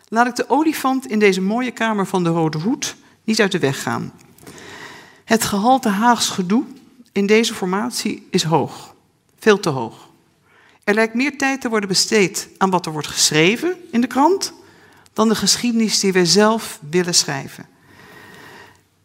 [0.07, 3.59] Laat ik de olifant in deze mooie kamer van de Rode Hoed niet uit de
[3.59, 4.13] weg gaan.
[5.23, 6.63] Het gehalte Haags gedoe
[7.11, 8.95] in deze formatie is hoog,
[9.39, 10.09] veel te hoog.
[10.83, 14.53] Er lijkt meer tijd te worden besteed aan wat er wordt geschreven in de krant
[15.13, 17.65] dan de geschiedenis die wij zelf willen schrijven.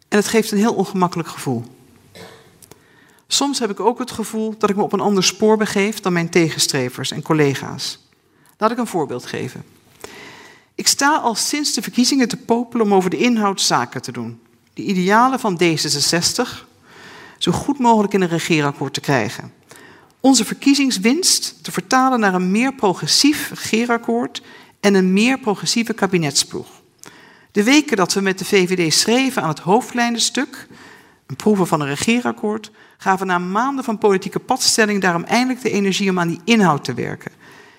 [0.07, 1.63] En het geeft een heel ongemakkelijk gevoel.
[3.33, 6.13] Soms heb ik ook het gevoel dat ik me op een ander spoor begeef dan
[6.13, 7.99] mijn tegenstrevers en collega's.
[8.57, 9.63] Laat ik een voorbeeld geven.
[10.75, 14.39] Ik sta al sinds de verkiezingen te popelen om over de inhoud zaken te doen.
[14.73, 16.65] De idealen van D66
[17.37, 19.53] zo goed mogelijk in een regeerakkoord te krijgen.
[20.19, 24.41] Onze verkiezingswinst te vertalen naar een meer progressief regeerakkoord
[24.79, 26.67] en een meer progressieve kabinetsploeg.
[27.51, 30.67] De weken dat we met de VVD schreven aan het hoofdlijnenstuk,
[31.27, 32.71] een proeven van een regeerakkoord,
[33.03, 36.93] gaven na maanden van politieke padstelling daarom eindelijk de energie om aan die inhoud te
[36.93, 37.31] werken.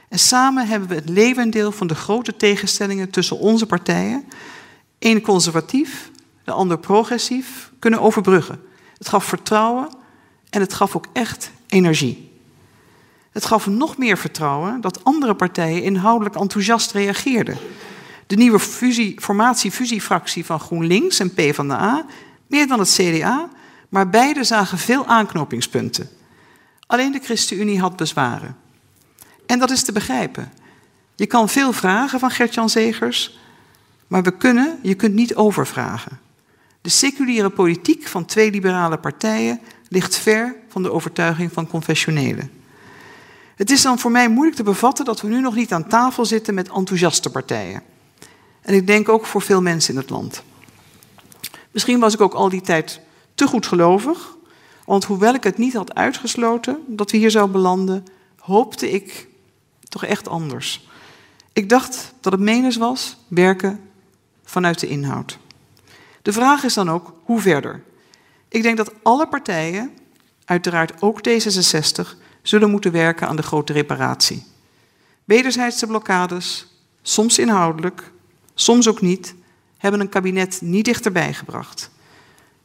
[0.08, 4.24] En samen hebben we het levendeel van de grote tegenstellingen tussen onze partijen,
[4.98, 6.10] één conservatief,
[6.44, 8.60] de ander progressief, kunnen overbruggen.
[8.98, 9.88] Het gaf vertrouwen
[10.50, 12.30] en het gaf ook echt energie.
[13.30, 17.58] Het gaf nog meer vertrouwen dat andere partijen inhoudelijk enthousiast reageerden.
[18.26, 22.06] De nieuwe fusie, formatie-fusiefractie van GroenLinks en PvdA,
[22.46, 23.48] meer dan het CDA,
[23.94, 26.08] maar beide zagen veel aanknopingspunten.
[26.86, 28.56] Alleen de ChristenUnie had bezwaren.
[29.46, 30.52] En dat is te begrijpen.
[31.14, 33.38] Je kan veel vragen van Gert-Jan Zegers,
[34.06, 36.18] maar we kunnen, je kunt niet overvragen.
[36.80, 42.50] De seculiere politiek van twee liberale partijen ligt ver van de overtuiging van confessionelen.
[43.56, 46.24] Het is dan voor mij moeilijk te bevatten dat we nu nog niet aan tafel
[46.24, 47.82] zitten met enthousiaste partijen.
[48.60, 50.42] En ik denk ook voor veel mensen in het land.
[51.70, 53.00] Misschien was ik ook al die tijd
[53.34, 54.36] te goed gelovig,
[54.84, 58.04] want hoewel ik het niet had uitgesloten dat we hier zouden belanden,
[58.38, 59.28] hoopte ik
[59.88, 60.88] toch echt anders.
[61.52, 63.80] Ik dacht dat het menens was werken
[64.44, 65.38] vanuit de inhoud.
[66.22, 67.82] De vraag is dan ook hoe verder.
[68.48, 69.92] Ik denk dat alle partijen,
[70.44, 72.08] uiteraard ook D66,
[72.42, 74.44] zullen moeten werken aan de grote reparatie.
[75.24, 76.66] Wederzijdse blokkades,
[77.02, 78.12] soms inhoudelijk,
[78.54, 79.34] soms ook niet,
[79.78, 81.90] hebben een kabinet niet dichterbij gebracht.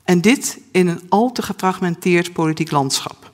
[0.09, 3.31] En dit in een al te gefragmenteerd politiek landschap.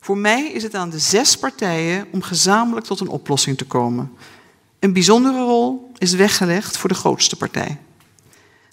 [0.00, 4.12] Voor mij is het aan de zes partijen om gezamenlijk tot een oplossing te komen.
[4.78, 7.78] Een bijzondere rol is weggelegd voor de grootste partij.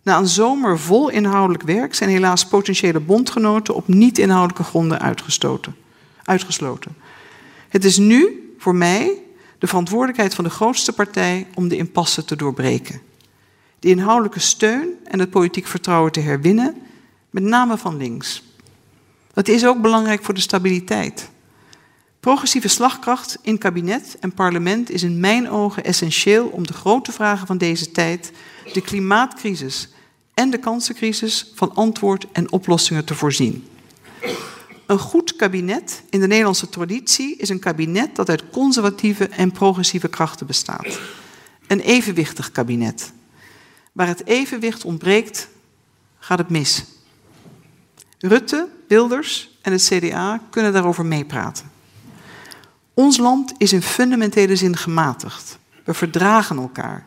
[0.03, 5.75] Na een zomer vol inhoudelijk werk zijn helaas potentiële bondgenoten op niet-inhoudelijke gronden uitgestoten,
[6.23, 6.95] uitgesloten.
[7.69, 9.21] Het is nu voor mij
[9.59, 13.01] de verantwoordelijkheid van de grootste partij om de impasse te doorbreken.
[13.79, 16.75] De inhoudelijke steun en het politiek vertrouwen te herwinnen,
[17.36, 18.43] met name van links.
[19.34, 21.30] Dat is ook belangrijk voor de stabiliteit.
[22.19, 27.48] Progressieve slagkracht in kabinet en parlement is in mijn ogen essentieel om de grote vragen
[27.48, 28.32] van deze tijd,
[28.74, 29.89] de klimaatcrisis
[30.34, 33.67] en de kansencrisis, van antwoord en oplossingen te voorzien.
[34.86, 40.08] Een goed kabinet in de Nederlandse traditie is een kabinet dat uit conservatieve en progressieve
[40.08, 41.00] krachten bestaat.
[41.67, 43.12] Een evenwichtig kabinet.
[43.91, 45.48] Waar het evenwicht ontbreekt,
[46.19, 46.86] gaat het mis.
[48.27, 51.71] Rutte, Wilders en het CDA kunnen daarover meepraten.
[52.93, 55.57] Ons land is in fundamentele zin gematigd.
[55.83, 57.05] We verdragen elkaar.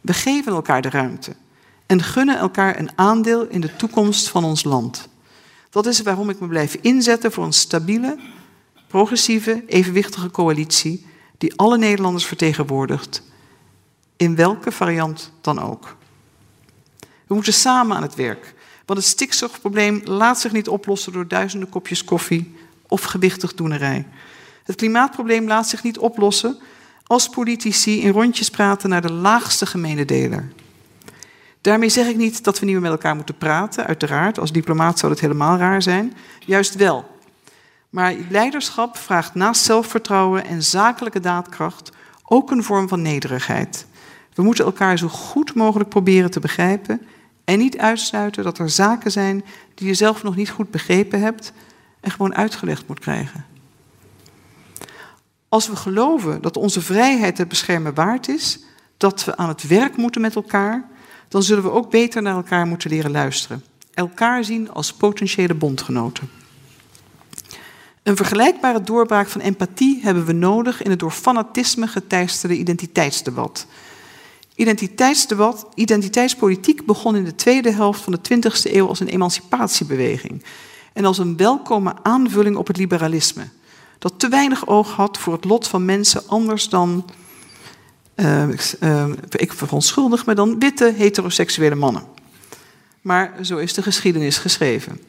[0.00, 1.34] We geven elkaar de ruimte.
[1.86, 5.08] En gunnen elkaar een aandeel in de toekomst van ons land.
[5.70, 8.18] Dat is waarom ik me blijf inzetten voor een stabiele,
[8.88, 11.06] progressieve, evenwichtige coalitie
[11.38, 13.22] die alle Nederlanders vertegenwoordigt,
[14.16, 15.96] in welke variant dan ook.
[17.26, 18.54] We moeten samen aan het werk,
[18.90, 22.54] want het stikstofprobleem laat zich niet oplossen door duizenden kopjes koffie
[22.88, 24.06] of gewichtig doenerij.
[24.64, 26.58] Het klimaatprobleem laat zich niet oplossen
[27.06, 30.52] als politici in rondjes praten naar de laagste gemene deler.
[31.60, 34.38] Daarmee zeg ik niet dat we niet meer met elkaar moeten praten, uiteraard.
[34.38, 36.14] Als diplomaat zou dat helemaal raar zijn.
[36.46, 37.18] Juist wel.
[37.90, 41.90] Maar leiderschap vraagt naast zelfvertrouwen en zakelijke daadkracht
[42.24, 43.86] ook een vorm van nederigheid.
[44.34, 47.00] We moeten elkaar zo goed mogelijk proberen te begrijpen
[47.50, 49.44] en niet uitsluiten dat er zaken zijn
[49.74, 51.52] die je zelf nog niet goed begrepen hebt
[52.00, 53.44] en gewoon uitgelegd moet krijgen.
[55.48, 58.60] Als we geloven dat onze vrijheid het beschermen waard is,
[58.96, 60.88] dat we aan het werk moeten met elkaar,
[61.28, 63.64] dan zullen we ook beter naar elkaar moeten leren luisteren.
[63.94, 66.30] Elkaar zien als potentiële bondgenoten.
[68.02, 73.66] Een vergelijkbare doorbraak van empathie hebben we nodig in het door fanatisme geteisterde identiteitsdebat.
[74.60, 80.44] Identiteitsdebat, identiteitspolitiek begon in de tweede helft van de 20e eeuw als een emancipatiebeweging
[80.92, 83.48] en als een welkome aanvulling op het liberalisme,
[83.98, 87.10] dat te weinig oog had voor het lot van mensen anders dan,
[88.16, 88.48] uh,
[88.80, 92.04] uh, ik verontschuldig me dan, witte heteroseksuele mannen.
[93.00, 95.00] Maar zo is de geschiedenis geschreven.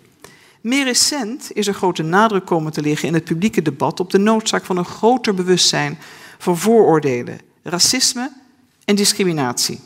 [0.61, 4.19] Meer recent is er grote nadruk komen te liggen in het publieke debat op de
[4.19, 5.97] noodzaak van een groter bewustzijn
[6.37, 8.39] van vooroordelen, racisme
[8.86, 9.79] en discriminatie.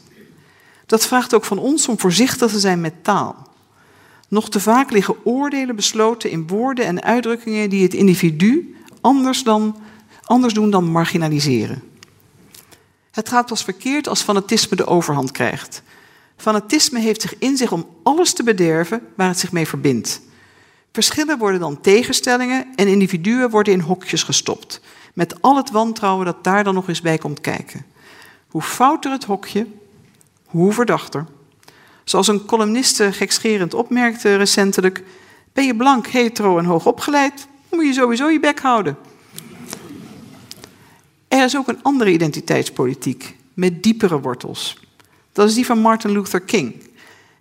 [0.86, 3.48] Dat vraagt ook van ons om voorzichtig te zijn met taal.
[4.28, 9.78] Nog te vaak liggen oordelen besloten in woorden en uitdrukkingen die het individu anders, dan,
[10.24, 11.84] anders doen dan marginaliseren.
[13.12, 15.82] Het gaat pas verkeerd als fanatisme de overhand krijgt.
[16.38, 20.22] Fanatisme heeft zich in zich om alles te bederven waar het zich mee verbindt.
[20.92, 24.82] Verschillen worden dan tegenstellingen en individuen worden in hokjes gestopt.
[25.14, 27.86] Met al het wantrouwen dat daar dan nog eens bij komt kijken.
[28.56, 29.68] Hoe fouter het hokje,
[30.46, 31.26] hoe verdachter.
[32.04, 35.04] Zoals een columniste gekscherend opmerkte recentelijk:
[35.54, 38.98] Ben je blank, hetero en hoogopgeleid, moet je sowieso je bek houden.
[41.28, 44.80] Er is ook een andere identiteitspolitiek met diepere wortels.
[45.32, 46.84] Dat is die van Martin Luther King,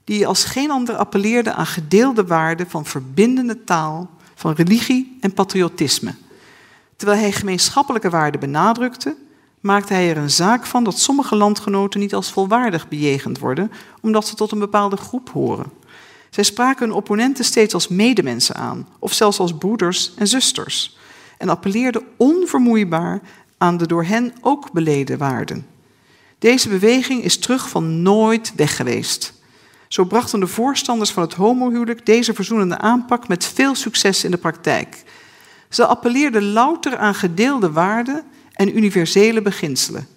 [0.04, 6.14] die als geen ander appelleerde aan gedeelde waarden van verbindende taal, van religie en patriotisme.
[6.96, 9.16] Terwijl hij gemeenschappelijke waarden benadrukte,
[9.64, 14.26] maakte hij er een zaak van dat sommige landgenoten niet als volwaardig bejegend worden, omdat
[14.26, 15.72] ze tot een bepaalde groep horen.
[16.30, 20.96] Zij spraken hun opponenten steeds als medemensen aan, of zelfs als broeders en zusters,
[21.38, 23.20] en appelleerden onvermoeibaar
[23.58, 25.66] aan de door hen ook beleden waarden.
[26.38, 29.32] Deze beweging is terug van nooit weg geweest.
[29.88, 34.36] Zo brachten de voorstanders van het homohuwelijk deze verzoenende aanpak met veel succes in de
[34.36, 35.02] praktijk.
[35.68, 38.24] Ze appelleerden louter aan gedeelde waarden
[38.54, 40.08] en universele beginselen.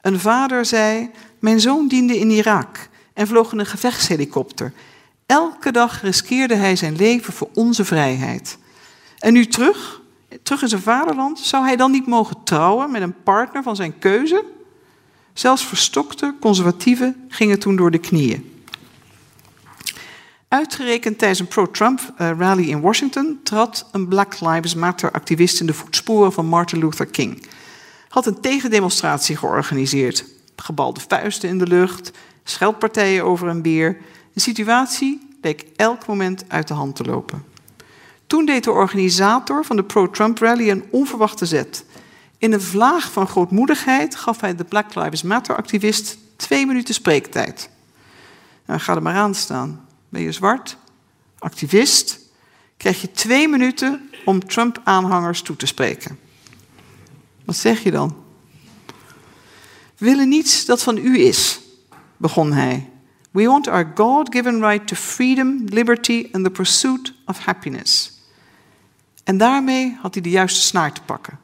[0.00, 4.72] Een vader zei: Mijn zoon diende in Irak en vloog in een gevechtshelikopter.
[5.26, 8.58] Elke dag riskeerde hij zijn leven voor onze vrijheid.
[9.18, 10.00] En nu terug,
[10.42, 13.98] terug in zijn vaderland, zou hij dan niet mogen trouwen met een partner van zijn
[13.98, 14.44] keuze?
[15.32, 18.52] Zelfs verstokte conservatieven gingen toen door de knieën.
[20.48, 25.74] Uitgerekend tijdens een pro-Trump eh, in Washington trad een Black Lives Matter activist in de
[25.74, 27.46] voetsporen van Martin Luther King.
[28.08, 30.24] Had een tegendemonstratie georganiseerd.
[30.56, 32.10] Gebalde vuisten in de lucht,
[32.44, 33.96] scheldpartijen over en weer.
[34.32, 37.44] De situatie leek elk moment uit de hand te lopen.
[38.26, 41.84] Toen deed de organisator van de pro-Trump rally een onverwachte zet.
[42.38, 47.70] In een vlaag van grootmoedigheid gaf hij de Black Lives Matter activist twee minuten spreektijd.
[48.66, 49.86] Nou, ga er maar aan staan.
[50.08, 50.76] Ben je zwart,
[51.38, 52.18] activist,
[52.76, 56.18] krijg je twee minuten om Trump-aanhangers toe te spreken.
[57.48, 58.16] Wat zeg je dan?
[59.96, 61.60] We willen niets dat van u is,
[62.16, 62.90] begon hij.
[63.30, 68.12] We want our God-given right to freedom, liberty and the pursuit of happiness.
[69.24, 71.38] En daarmee had hij de juiste snaar te pakken.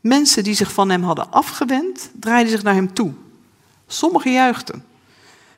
[0.00, 3.12] Mensen die zich van hem hadden afgewend, draaiden zich naar hem toe.
[3.86, 4.84] Sommigen juichten.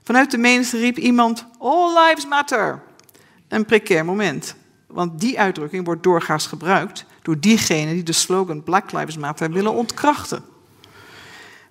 [0.02, 2.82] Vanuit de menigte riep iemand: All lives matter.
[3.48, 4.54] Een precair moment,
[4.86, 9.72] want die uitdrukking wordt doorgaans gebruikt door diegenen die de slogan Black Lives Matter willen
[9.72, 10.44] ontkrachten.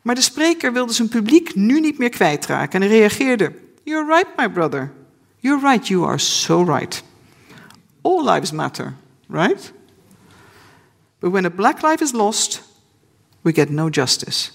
[0.01, 3.53] Maar de spreker wilde zijn publiek nu niet meer kwijtraken en reageerde:
[3.83, 4.91] You're right, my brother.
[5.39, 7.03] You're right, you are so right.
[8.01, 8.93] All lives matter,
[9.27, 9.73] right?
[11.19, 12.63] But when a black life is lost,
[13.41, 14.51] we get no justice.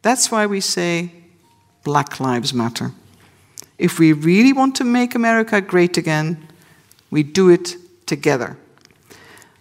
[0.00, 1.10] That's why we say
[1.82, 2.90] Black Lives Matter.
[3.76, 6.36] If we really want to make America great again,
[7.10, 8.56] we do it together.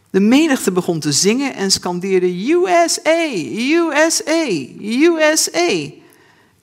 [0.09, 3.31] De menigte begon te zingen en scandeerde USA,
[3.69, 4.47] USA,
[4.79, 5.89] USA.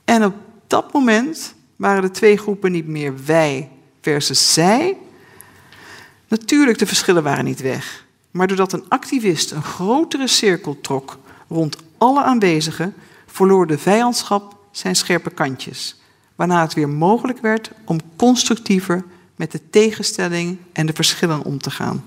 [0.05, 0.35] En op
[0.67, 3.69] dat moment waren de twee groepen niet meer wij
[4.01, 4.97] versus zij.
[6.29, 8.05] Natuurlijk, de verschillen waren niet weg.
[8.31, 11.19] Maar doordat een activist een grotere cirkel trok
[11.49, 12.95] rond alle aanwezigen,
[13.27, 16.01] verloor de vijandschap zijn scherpe kantjes.
[16.35, 19.05] Waarna het weer mogelijk werd om constructiever
[19.37, 22.05] met de tegenstelling en de verschillen om te gaan.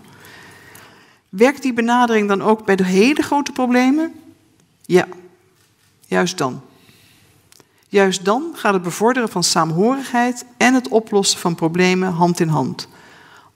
[1.30, 4.14] Werkt die benadering dan ook bij de hele grote problemen?
[4.82, 5.08] Ja,
[6.06, 6.62] juist dan.
[7.88, 12.88] Juist dan gaat het bevorderen van saamhorigheid en het oplossen van problemen hand in hand.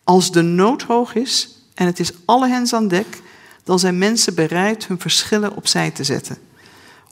[0.03, 3.21] Als de nood hoog is en het is alle hens aan dek,
[3.63, 6.37] dan zijn mensen bereid hun verschillen opzij te zetten.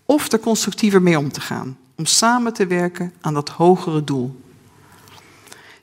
[0.05, 4.40] Of er constructiever mee om te gaan, om samen te werken aan dat hogere doel.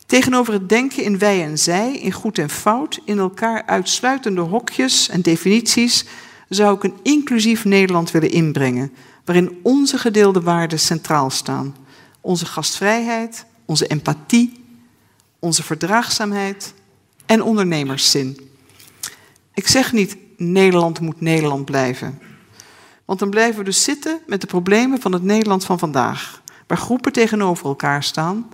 [0.09, 5.09] Tegenover het denken in wij en zij, in goed en fout, in elkaar uitsluitende hokjes
[5.09, 6.05] en definities,
[6.49, 8.93] zou ik een inclusief Nederland willen inbrengen,
[9.25, 11.77] waarin onze gedeelde waarden centraal staan.
[12.21, 14.65] Onze gastvrijheid, onze empathie,
[15.39, 16.75] onze verdraagzaamheid
[17.27, 18.51] en ondernemerszin.
[19.55, 22.19] Ik zeg niet Nederland moet Nederland blijven.
[23.05, 26.79] Want dan blijven we dus zitten met de problemen van het Nederland van vandaag, waar
[26.79, 28.49] groepen tegenover elkaar staan,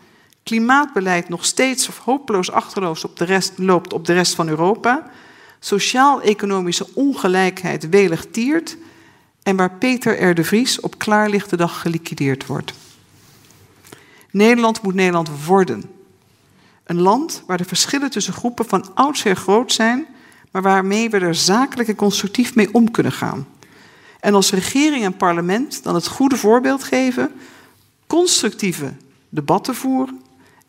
[0.45, 5.11] klimaatbeleid nog steeds hopeloos achterloos op de rest, loopt op de rest van Europa,
[5.59, 8.77] sociaal-economische ongelijkheid welig tiert
[9.43, 10.35] en waar Peter R.
[10.35, 12.73] de Vries op klaarlichte dag geliquideerd wordt.
[14.31, 15.83] Nederland moet Nederland worden.
[16.85, 20.07] Een land waar de verschillen tussen groepen van oudsher groot zijn,
[20.51, 23.47] maar waarmee we er zakelijk en constructief mee om kunnen gaan.
[24.21, 27.33] En als regering en parlement dan het goede voorbeeld geven,
[28.07, 28.93] constructieve
[29.29, 30.23] debatten voeren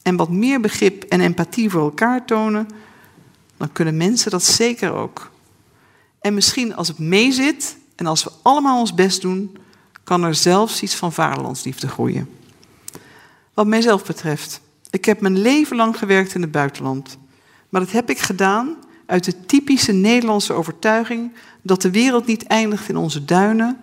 [0.06, 2.68] en wat meer begrip en empathie voor elkaar tonen,
[3.58, 5.32] dan kunnen mensen dat zeker ook.
[6.22, 9.58] En misschien als het meezit en als we allemaal ons best doen,
[10.04, 12.30] kan er zelfs iets van vaderlandsliefde groeien.
[13.54, 17.18] Wat mijzelf betreft, ik heb mijn leven lang gewerkt in het buitenland.
[17.70, 18.76] Maar dat heb ik gedaan
[19.06, 21.32] uit de typische Nederlandse overtuiging
[21.62, 23.80] dat de wereld niet eindigt in onze duinen,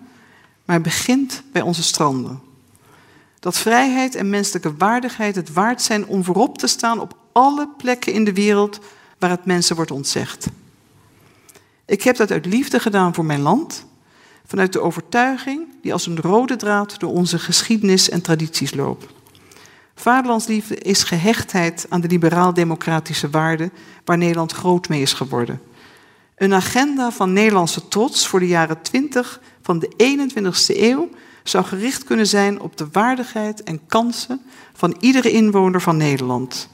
[0.65, 2.51] maar begint bij onze stranden.
[3.43, 8.13] Dat vrijheid en menselijke waardigheid het waard zijn om voorop te staan op alle plekken
[8.13, 8.79] in de wereld
[9.19, 10.47] waar het mensen wordt ontzegd.
[11.85, 13.85] Ik heb dat uit liefde gedaan voor mijn land,
[14.45, 19.05] vanuit de overtuiging die als een rode draad door onze geschiedenis en tradities loopt.
[19.95, 23.71] Vaderlandsliefde is gehechtheid aan de liberaal-democratische waarden
[24.05, 25.61] waar Nederland groot mee is geworden.
[26.35, 31.09] Een agenda van Nederlandse trots voor de jaren 20 van de 21ste eeuw
[31.43, 34.41] zou gericht kunnen zijn op de waardigheid en kansen
[34.73, 36.69] van iedere inwoner van Nederland.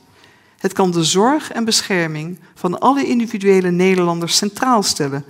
[0.57, 5.25] Het kan de zorg en bescherming van alle individuele Nederlanders centraal stellen,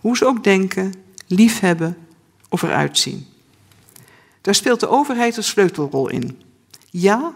[0.00, 0.94] hoe ze ook denken,
[1.26, 1.96] liefhebben
[2.48, 3.26] of eruit zien.
[4.40, 6.42] Daar speelt de overheid een sleutelrol in.
[6.90, 7.32] Ja,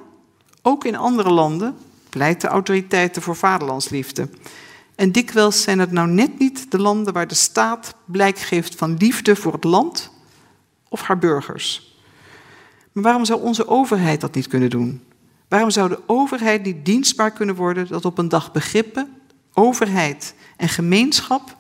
[0.62, 1.76] ook in andere landen
[2.08, 4.28] pleiten autoriteiten voor vaderlandsliefde.
[4.94, 8.96] En dikwijls zijn het nou net niet de landen waar de staat blijk geeft van
[8.96, 10.10] liefde voor het land
[10.90, 11.94] of haar burgers.
[12.92, 15.02] Maar waarom zou onze overheid dat niet kunnen doen?
[15.48, 19.16] Waarom zou de overheid niet dienstbaar kunnen worden dat op een dag begrippen,
[19.54, 21.56] overheid en gemeenschap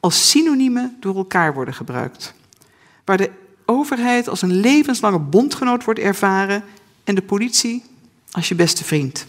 [0.00, 2.34] als synoniemen door elkaar worden gebruikt?
[3.04, 3.30] Waar de
[3.64, 6.64] overheid als een levenslange bondgenoot wordt ervaren
[7.04, 7.82] en de politie
[8.30, 9.26] als je beste vriend.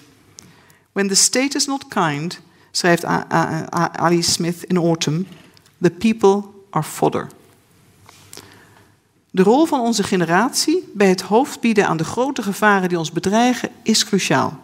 [0.92, 2.42] When the state is not kind,
[2.72, 5.28] schrijft Ali Smith in Autumn,
[5.82, 7.28] the people are fodder.
[9.36, 13.12] De rol van onze generatie bij het hoofd bieden aan de grote gevaren die ons
[13.12, 14.60] bedreigen is cruciaal.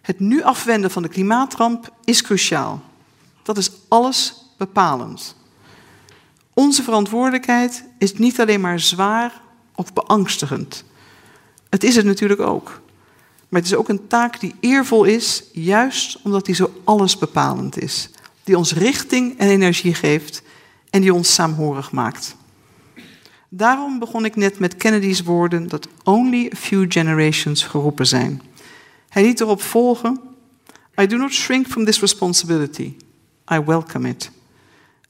[0.00, 2.82] Het nu afwenden van de klimaatramp is cruciaal.
[3.42, 5.36] Dat is alles bepalend.
[6.54, 9.40] Onze verantwoordelijkheid is niet alleen maar zwaar
[9.74, 10.84] of beangstigend.
[11.68, 12.80] Het is het natuurlijk ook.
[13.48, 18.10] Maar het is ook een taak die eervol is, juist omdat die zo allesbepalend is.
[18.44, 20.42] Die ons richting en energie geeft
[20.90, 22.36] en die ons saamhorig maakt.
[23.56, 28.42] Daarom begon ik net met Kennedy's woorden dat only a few generations geroepen zijn.
[29.08, 30.20] Hij liet erop volgen:
[31.00, 32.96] I do not shrink from this responsibility.
[33.52, 34.30] I welcome it.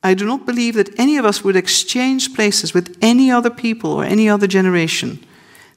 [0.07, 3.90] I do not believe that any of us would exchange places with any other people
[3.90, 5.22] or any other generation.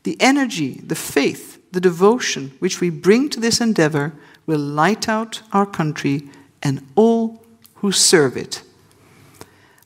[0.01, 4.13] The energy, the faith, the devotion which we bring to this endeavor
[4.45, 8.63] will light out our country and all who serve it.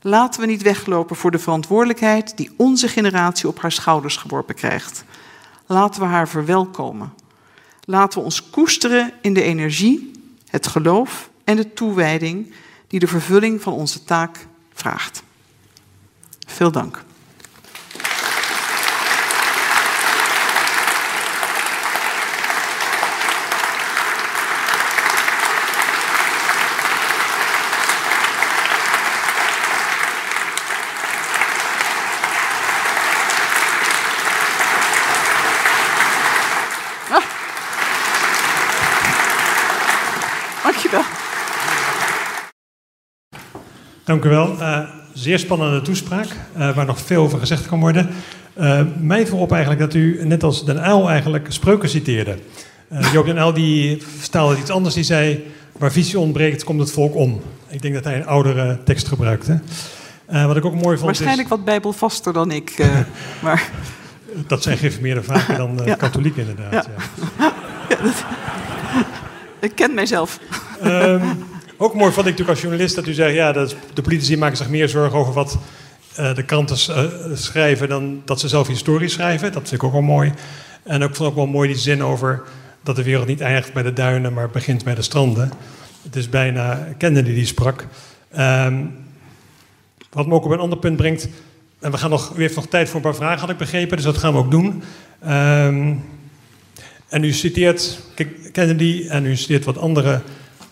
[0.06, 5.04] Laten we niet weglopen voor de verantwoordelijkheid die onze generatie op haar schouders geworpen krijgt.
[5.66, 7.14] Laten we haar verwelkomen.
[7.84, 10.12] Laten we ons koesteren in de energie,
[10.47, 12.54] het geloof en de toewijding
[12.88, 15.24] die de vervulling van onze taak vraagt.
[16.47, 17.04] Veel dank.
[44.04, 44.56] Dank u wel.
[44.60, 44.80] Uh,
[45.14, 46.28] zeer spannende toespraak,
[46.58, 48.10] uh, waar nog veel over gezegd kan worden.
[48.60, 52.38] Uh, mij viel op eigenlijk dat u, net als Den Uyl, eigenlijk spreuken citeerde.
[53.14, 55.51] Joop Den Uyl die vertaalde iets anders, die zei...
[55.72, 57.41] waar visie ontbreekt, komt het volk om.
[57.68, 59.60] Ik denk dat hij een oudere tekst gebruikte.
[60.26, 62.86] wat ik ook mooi vond Waarschijnlijk wat bijbelvaster dan ik,
[63.43, 63.70] maar...
[64.47, 65.95] Dat zijn geïnformeerde vaker dan ja.
[65.95, 66.72] katholiek inderdaad.
[66.74, 67.04] Ja.
[67.39, 67.54] ja.
[69.60, 70.39] Ik ken mijzelf.
[70.82, 71.26] Ehm,
[71.84, 73.36] ook mooi vond ik natuurlijk als journalist dat u zegt...
[73.36, 75.57] ja, dat de politici maken zich meer zorgen over wat
[76.19, 77.89] uh, de kranten uh, schrijven...
[77.89, 79.51] dan dat ze zelf historie schrijven.
[79.51, 80.34] Dat vind ik ook wel mooi.
[80.84, 82.43] En ik vond ook wel mooi die zin over
[82.84, 84.34] dat de wereld niet eindigt bij de duinen...
[84.34, 85.51] maar begint bij de stranden.
[86.03, 87.88] Het is bijna Kennedy die sprak.
[88.38, 88.95] Um,
[90.11, 91.27] wat me ook op een ander punt brengt...
[91.79, 93.95] en we gaan nog, heeft nog tijd voor een paar vragen, had ik begrepen...
[93.95, 94.84] dus dat gaan we ook doen...
[95.27, 96.03] Um,
[97.09, 97.99] en u citeert
[98.51, 100.21] Kennedy en u citeert wat andere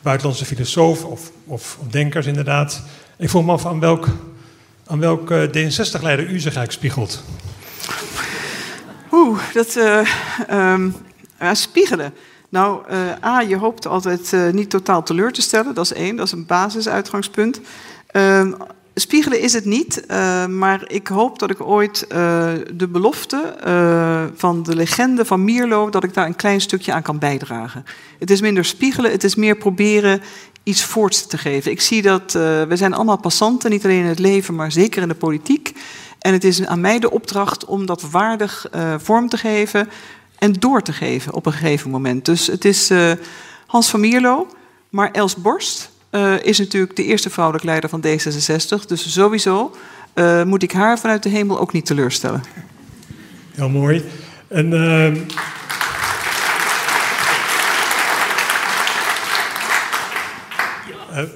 [0.01, 2.81] buitenlandse filosofen of, of, denkers inderdaad.
[3.17, 4.07] Ik vroeg me af aan welk,
[4.87, 7.23] aan welk uh, D66-leider u zich eigenlijk spiegelt.
[9.11, 10.07] Oeh, dat uh,
[10.73, 10.95] um,
[11.53, 12.13] spiegelen.
[12.49, 15.75] Nou, uh, A, je hoopt altijd niet totaal teleur te stellen.
[15.75, 17.59] Dat is één, dat is een basisuitgangspunt.
[18.95, 24.23] Spiegelen is het niet, uh, maar ik hoop dat ik ooit uh, de belofte uh,
[24.35, 27.85] van de legende van Mierlo, dat ik daar een klein stukje aan kan bijdragen.
[28.19, 30.21] Het is minder spiegelen, het is meer proberen
[30.63, 31.71] iets voorts te geven.
[31.71, 35.07] Ik zie dat we zijn allemaal passanten, niet alleen in het leven, maar zeker in
[35.07, 35.73] de politiek.
[36.19, 38.65] En het is aan mij de opdracht om dat waardig
[38.97, 39.89] vorm te geven
[40.37, 42.25] en door te geven op een gegeven moment.
[42.25, 42.91] Dus het is
[43.65, 44.47] Hans van Mierlo,
[44.89, 48.85] maar Els Borst, uh, is natuurlijk de eerste vrouwelijke leider van D66.
[48.87, 49.75] Dus sowieso
[50.15, 52.43] uh, moet ik haar vanuit de hemel ook niet teleurstellen.
[53.51, 54.03] Heel mooi.
[54.47, 55.11] En, uh...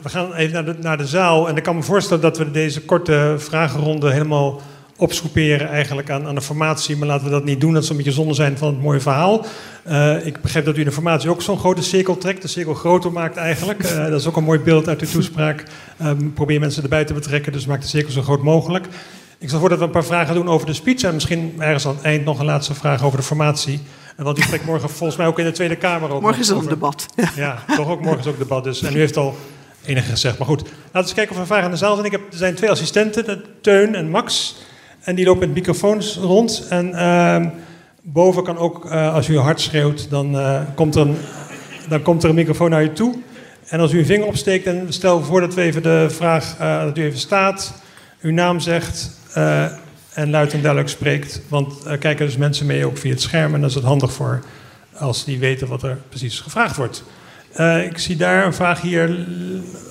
[0.04, 1.50] we gaan even naar de, naar de zaal.
[1.50, 4.62] En ik kan me voorstellen dat we deze korte vragenronde helemaal
[4.98, 6.98] opscoeperen eigenlijk aan, aan de formatie.
[6.98, 7.74] Maar laten we dat niet doen.
[7.74, 9.46] Dat zou een beetje zonde zijn van het mooie verhaal.
[9.88, 12.42] Uh, ik begrijp dat u in de formatie ook zo'n grote cirkel trekt.
[12.42, 13.84] De cirkel groter maakt eigenlijk.
[13.84, 15.64] Uh, dat is ook een mooi beeld uit uw toespraak.
[16.02, 17.52] Um, probeer mensen erbij te betrekken.
[17.52, 18.86] Dus maak de cirkel zo groot mogelijk.
[19.38, 21.02] Ik stel voor dat we een paar vragen doen over de speech.
[21.02, 23.82] En misschien ergens aan het eind nog een laatste vraag over de formatie.
[24.18, 26.12] Want u spreekt morgen volgens mij ook in de Tweede Kamer.
[26.12, 27.06] Ook morgen is er een debat.
[27.16, 27.30] Ja.
[27.36, 28.64] ja, toch ook morgen is ook debat.
[28.64, 28.82] Dus.
[28.82, 29.36] En u heeft al
[29.86, 30.38] enige gezegd.
[30.38, 32.06] Maar goed, laten we eens kijken of er vragen in de zaal zijn.
[32.06, 34.56] Ik heb, er zijn twee assistenten, Teun en Max.
[35.06, 36.68] En die lopen met microfoons rond.
[36.70, 37.46] En uh,
[38.02, 41.18] boven kan ook, uh, als u hard schreeuwt, dan, uh, komt er een,
[41.90, 43.16] dan komt er een microfoon naar u toe.
[43.68, 46.98] En als u een vinger opsteekt, en stel voor dat even de vraag, uh, dat
[46.98, 47.82] u even staat,
[48.22, 49.12] uw naam zegt
[50.14, 51.42] en luid en duidelijk spreekt.
[51.48, 53.54] Want kijken dus mensen mee ook via het scherm.
[53.54, 54.44] En dat is het handig voor
[54.98, 57.04] als die weten wat er precies gevraagd wordt.
[57.90, 59.28] ik zie daar een vraag hier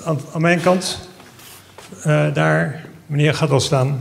[0.04, 1.08] aan, aan mijn kant.
[2.32, 4.00] daar, meneer gaat al staan.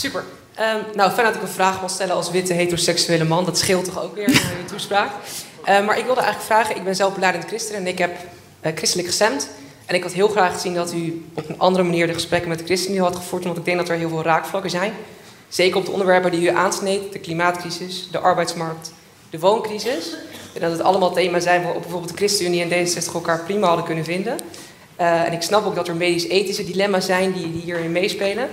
[0.00, 0.24] Super.
[0.60, 3.44] Um, nou, fijn dat ik een vraag mag stellen als witte heteroseksuele man.
[3.44, 5.10] Dat scheelt toch ook weer in je toespraak.
[5.68, 8.10] Uh, maar ik wilde eigenlijk vragen, ik ben zelf beleidend christen en ik heb
[8.62, 9.48] uh, christelijk gestemd.
[9.86, 12.58] En ik had heel graag gezien dat u op een andere manier de gesprekken met
[12.58, 13.42] de ChristenUnie had gevoerd.
[13.42, 14.92] Omdat ik denk dat er heel veel raakvlakken zijn.
[15.48, 17.12] Zeker op de onderwerpen die u aansneed.
[17.12, 18.92] De klimaatcrisis, de arbeidsmarkt,
[19.30, 20.16] de wooncrisis.
[20.54, 23.84] En dat het allemaal thema's zijn waarop bijvoorbeeld de ChristenUnie en D66 elkaar prima hadden
[23.84, 24.38] kunnen vinden.
[25.00, 28.48] Uh, en ik snap ook dat er medisch-ethische dilemma's zijn die hierin meespelen.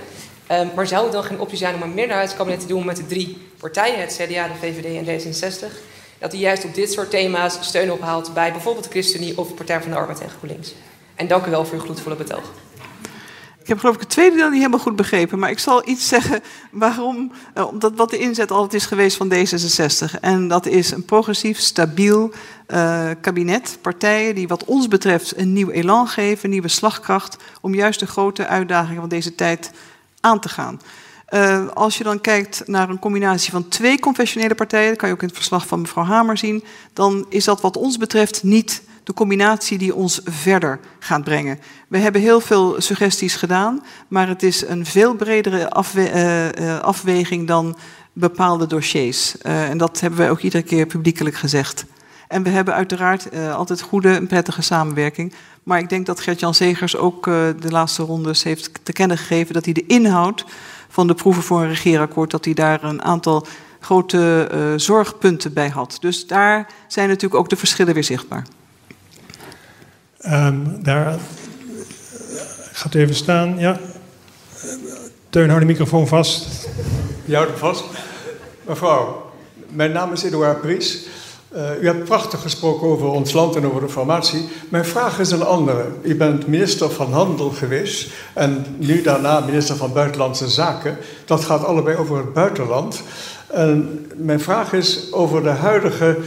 [0.52, 3.06] Um, maar zou het dan geen optie zijn om een meerderheidskabinet te doen met de
[3.06, 5.72] drie partijen, het CDA, de VVD en D66,
[6.18, 9.54] dat die juist op dit soort thema's steun ophaalt bij bijvoorbeeld de ChristenUnie of de
[9.54, 10.74] Partij van de Arbeid en GroenLinks?
[11.14, 12.52] En dank u wel voor uw gloedvolle betoog.
[13.68, 16.08] Ik heb geloof ik het tweede deel niet helemaal goed begrepen, maar ik zal iets
[16.08, 16.40] zeggen
[16.70, 20.20] waarom, uh, omdat wat de inzet altijd is geweest van D66.
[20.20, 22.32] En dat is een progressief, stabiel
[22.68, 27.74] uh, kabinet, partijen die wat ons betreft een nieuw elan geven, een nieuwe slagkracht, om
[27.74, 29.70] juist de grote uitdagingen van deze tijd
[30.20, 30.80] aan te gaan.
[31.34, 35.14] Uh, als je dan kijkt naar een combinatie van twee confessionele partijen, dat kan je
[35.14, 38.82] ook in het verslag van mevrouw Hamer zien, dan is dat wat ons betreft niet
[39.04, 41.58] de combinatie die ons verder gaat brengen.
[41.88, 46.12] We hebben heel veel suggesties gedaan, maar het is een veel bredere afwe
[46.58, 47.76] uh, afweging dan
[48.12, 49.34] bepaalde dossiers.
[49.42, 51.84] Uh, en dat hebben wij ook iedere keer publiekelijk gezegd.
[52.28, 55.32] En we hebben uiteraard uh, altijd goede en prettige samenwerking.
[55.62, 59.54] Maar ik denk dat Gert-Jan Zegers ook uh, de laatste rondes heeft te kennen gegeven
[59.54, 60.44] dat hij de inhoud
[60.88, 63.46] van de proeven voor een regeerakkoord, dat hij daar een aantal
[63.80, 65.96] grote uh, zorgpunten bij had.
[66.00, 68.46] Dus daar zijn natuurlijk ook de verschillen weer zichtbaar.
[70.26, 71.18] Um, daar
[72.72, 73.58] gaat u even staan.
[73.58, 73.78] Ja.
[75.30, 76.68] Teun, hou de microfoon vast.
[77.24, 77.84] Je houdt hem vast.
[78.66, 79.32] Mevrouw,
[79.68, 81.06] mijn naam is Edouard Pries.
[81.56, 84.48] Uh, u hebt prachtig gesproken over ons land en over de formatie.
[84.68, 85.84] Mijn vraag is een andere.
[86.02, 90.96] U bent minister van Handel geweest en nu daarna minister van Buitenlandse Zaken.
[91.24, 93.02] Dat gaat allebei over het buitenland.
[93.46, 96.18] En mijn vraag is over de huidige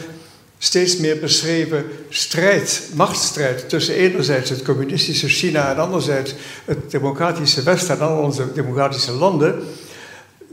[0.57, 6.33] steeds meer beschreven strijd, machtsstrijd tussen enerzijds het communistische China en anderzijds
[6.65, 9.63] het democratische Westen en al onze democratische landen.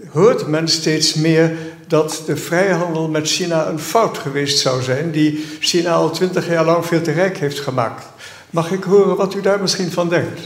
[0.09, 1.57] Hoort men steeds meer
[1.89, 6.65] dat de vrijhandel met China een fout geweest zou zijn, die China al twintig jaar
[6.65, 8.07] lang veel te rijk heeft gemaakt.
[8.51, 10.41] Mag ik horen wat u daar misschien van denkt?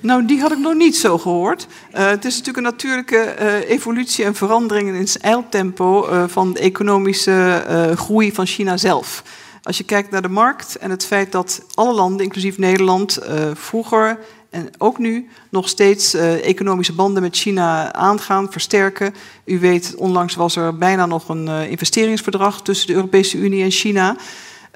[0.00, 1.66] Nou, die had ik nog niet zo gehoord.
[1.94, 6.60] Uh, het is natuurlijk een natuurlijke uh, evolutie en verandering in eiltempo uh, van de
[6.60, 7.64] economische
[7.96, 9.22] groei van China zelf.
[9.62, 13.18] Als je kijkt naar de markt en het feit dat alle landen, inclusief Nederland,
[13.54, 14.18] vroeger
[14.52, 19.14] en ook nu nog steeds economische banden met China aangaan, versterken.
[19.44, 24.16] U weet, onlangs was er bijna nog een investeringsverdrag tussen de Europese Unie en China.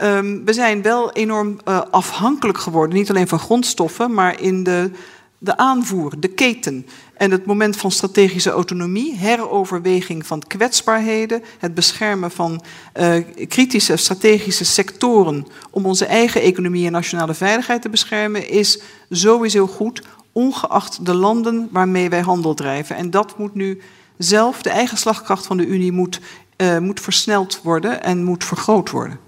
[0.02, 4.90] Um, we zijn wel enorm uh, afhankelijk geworden, niet alleen van grondstoffen, maar in de
[5.38, 12.30] de aanvoer, de keten en het moment van strategische autonomie, heroverweging van kwetsbaarheden, het beschermen
[12.30, 12.62] van
[13.00, 13.16] uh,
[13.48, 18.80] kritische strategische sectoren om onze eigen economie en nationale veiligheid te beschermen, is
[19.10, 22.96] sowieso goed, ongeacht de landen waarmee wij handel drijven.
[22.96, 23.80] En dat moet nu
[24.18, 26.20] zelf, de eigen slagkracht van de Unie moet,
[26.56, 29.25] uh, moet versneld worden en moet vergroot worden.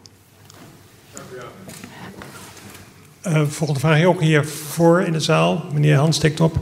[3.26, 5.64] Uh, volgende vraag ook hier voor in de zaal.
[5.72, 6.56] Meneer Hans steekt op.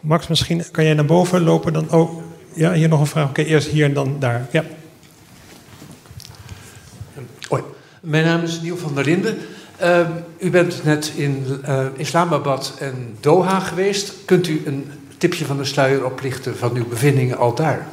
[0.00, 1.72] Max, misschien kan jij naar boven lopen.
[1.72, 2.22] Dan, oh,
[2.54, 3.28] ja, hier nog een vraag.
[3.28, 4.46] Oké, eerst hier en dan daar.
[4.50, 4.64] Ja.
[7.48, 7.62] Hoi,
[8.00, 9.38] mijn naam is Niel van der Linden.
[9.82, 14.12] Uh, u bent net in uh, Islamabad en Doha geweest.
[14.24, 17.86] Kunt u een tipje van de sluier oplichten van uw bevindingen al daar?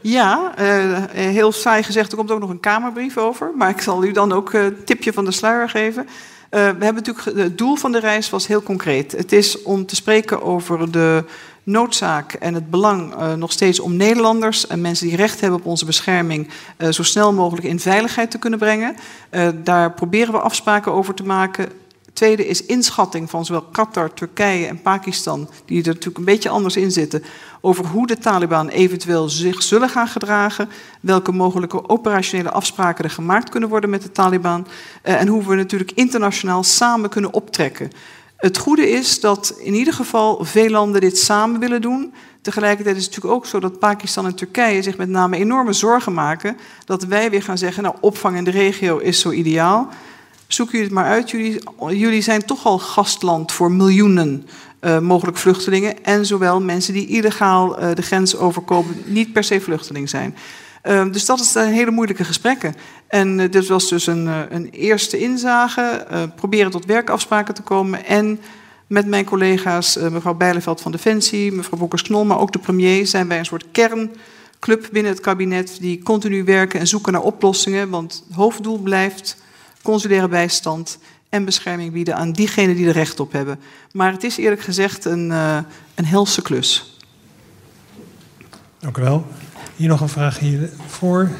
[0.00, 3.50] Ja, uh, heel saai gezegd, er komt ook nog een kamerbrief over.
[3.56, 6.06] Maar ik zal u dan ook een tipje van de sluier geven.
[6.50, 9.12] Uh, we hebben natuurlijk, het doel van de reis was heel concreet.
[9.12, 11.24] Het is om te spreken over de
[11.62, 15.66] noodzaak en het belang uh, nog steeds om Nederlanders en mensen die recht hebben op
[15.66, 16.48] onze bescherming
[16.78, 18.96] uh, zo snel mogelijk in veiligheid te kunnen brengen.
[19.54, 21.68] daar proberen we afspraken over te maken
[22.20, 26.76] tweede is inschatting van zowel Qatar, Turkije en Pakistan, die er natuurlijk een beetje anders
[26.76, 27.24] in zitten,
[27.60, 30.68] over hoe de Taliban eventueel zich zullen gaan gedragen,
[31.00, 34.66] welke mogelijke operationele afspraken er gemaakt kunnen worden met de Taliban
[35.02, 37.90] eh, en hoe we natuurlijk internationaal samen kunnen optrekken.
[38.36, 42.12] Het goede is dat in ieder geval veel landen dit samen willen doen.
[42.42, 46.14] Tegelijkertijd is het natuurlijk ook zo dat Pakistan en Turkije zich met name enorme zorgen
[46.14, 49.88] maken dat wij weer gaan zeggen, nou opvang in de regio is zo ideaal
[50.52, 51.30] zoek jullie het maar uit.
[51.30, 54.46] Jullie, jullie zijn toch al gastland voor miljoenen
[54.80, 56.04] uh, mogelijk vluchtelingen.
[56.04, 60.36] En zowel mensen die illegaal uh, de grens overkomen, niet per se vluchteling zijn.
[60.84, 62.74] Uh, dus dat is een hele moeilijke gesprekken.
[63.06, 66.06] En dit was dus een, een eerste inzage.
[66.36, 68.04] proberen tot werkafspraken te komen.
[68.04, 68.40] En
[68.86, 73.38] met mijn collega's, mevrouw Bijleveld van Defensie, mevrouw Bokkers-Knol, maar ook de premier, zijn wij
[73.38, 77.90] een soort kernclub binnen het kabinet die continu werken en zoeken naar oplossingen.
[77.90, 79.36] Want het hoofddoel blijft
[79.82, 80.98] consulaire bijstand
[81.30, 83.60] en bescherming bieden aan diegenen die er recht op hebben.
[83.92, 85.58] Maar het is eerlijk gezegd een, uh,
[85.94, 86.98] een helse klus.
[88.78, 89.26] Dank u wel.
[89.76, 91.30] Hier nog een vraag hiervoor.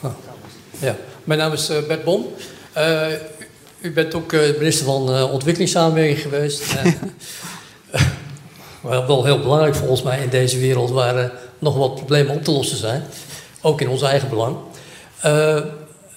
[0.00, 0.14] Oh.
[0.78, 2.26] Ja, mijn naam is uh, Bert Bon.
[2.76, 3.06] Uh,
[3.80, 6.74] u bent ook minister van Ontwikkelingssamenwerking geweest.
[6.74, 7.12] en,
[8.82, 12.76] wel heel belangrijk volgens mij in deze wereld waar nog wat problemen op te lossen
[12.76, 13.02] zijn.
[13.60, 14.56] Ook in ons eigen belang.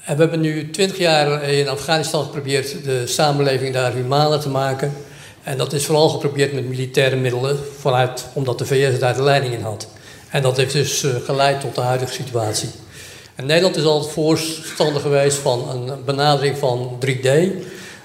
[0.04, 4.94] En we hebben nu twintig jaar in Afghanistan geprobeerd de samenleving daar humaner te maken.
[5.44, 9.54] En dat is vooral geprobeerd met militaire middelen, vanuit, omdat de VS daar de leiding
[9.54, 9.88] in had.
[10.30, 12.70] En dat heeft dus uh, geleid tot de huidige situatie.
[13.36, 17.50] En Nederland is altijd voorstander geweest van een benadering van 3D, uh,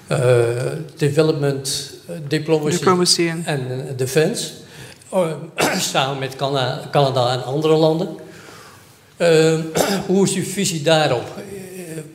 [0.07, 1.93] eh, development,
[2.27, 4.51] diplomacy, diplomacy, en defense,
[5.91, 8.07] samen met Canada, Canada en andere landen.
[10.07, 11.23] hoe is uw visie daarop?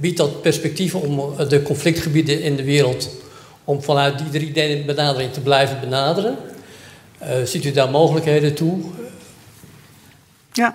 [0.05, 3.11] Biedt dat perspectief om de conflictgebieden in de wereld,
[3.65, 6.37] om vanuit die drie benadering te blijven benaderen?
[7.23, 8.81] Uh, ziet u daar mogelijkheden toe?
[10.53, 10.75] Ja,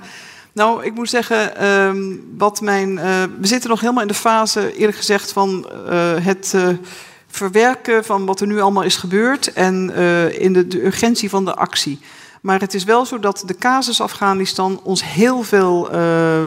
[0.52, 1.92] nou, ik moet zeggen, uh,
[2.38, 5.70] wat mijn, uh, we zitten nog helemaal in de fase, eerlijk gezegd, van
[6.22, 6.56] het
[7.28, 9.94] verwerken van wat er nu allemaal is gebeurd en
[10.34, 12.00] in de, urgentie van de actie.
[12.42, 16.44] Maar het is wel zo dat de casus Afghanistan ons heel veel uh,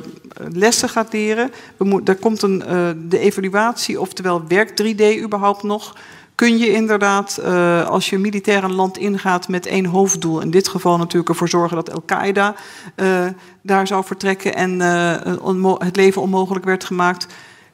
[0.53, 1.53] lessen gaat leren.
[1.77, 5.97] We er komt een, uh, de evaluatie, oftewel werkt 3D überhaupt nog?
[6.35, 10.69] Kun je inderdaad, uh, als je militair een land ingaat met één hoofddoel, in dit
[10.69, 12.55] geval natuurlijk ervoor zorgen dat Al-Qaeda
[13.63, 14.81] daar zou vertrekken en
[15.79, 17.27] het leven onmogelijk werd gemaakt,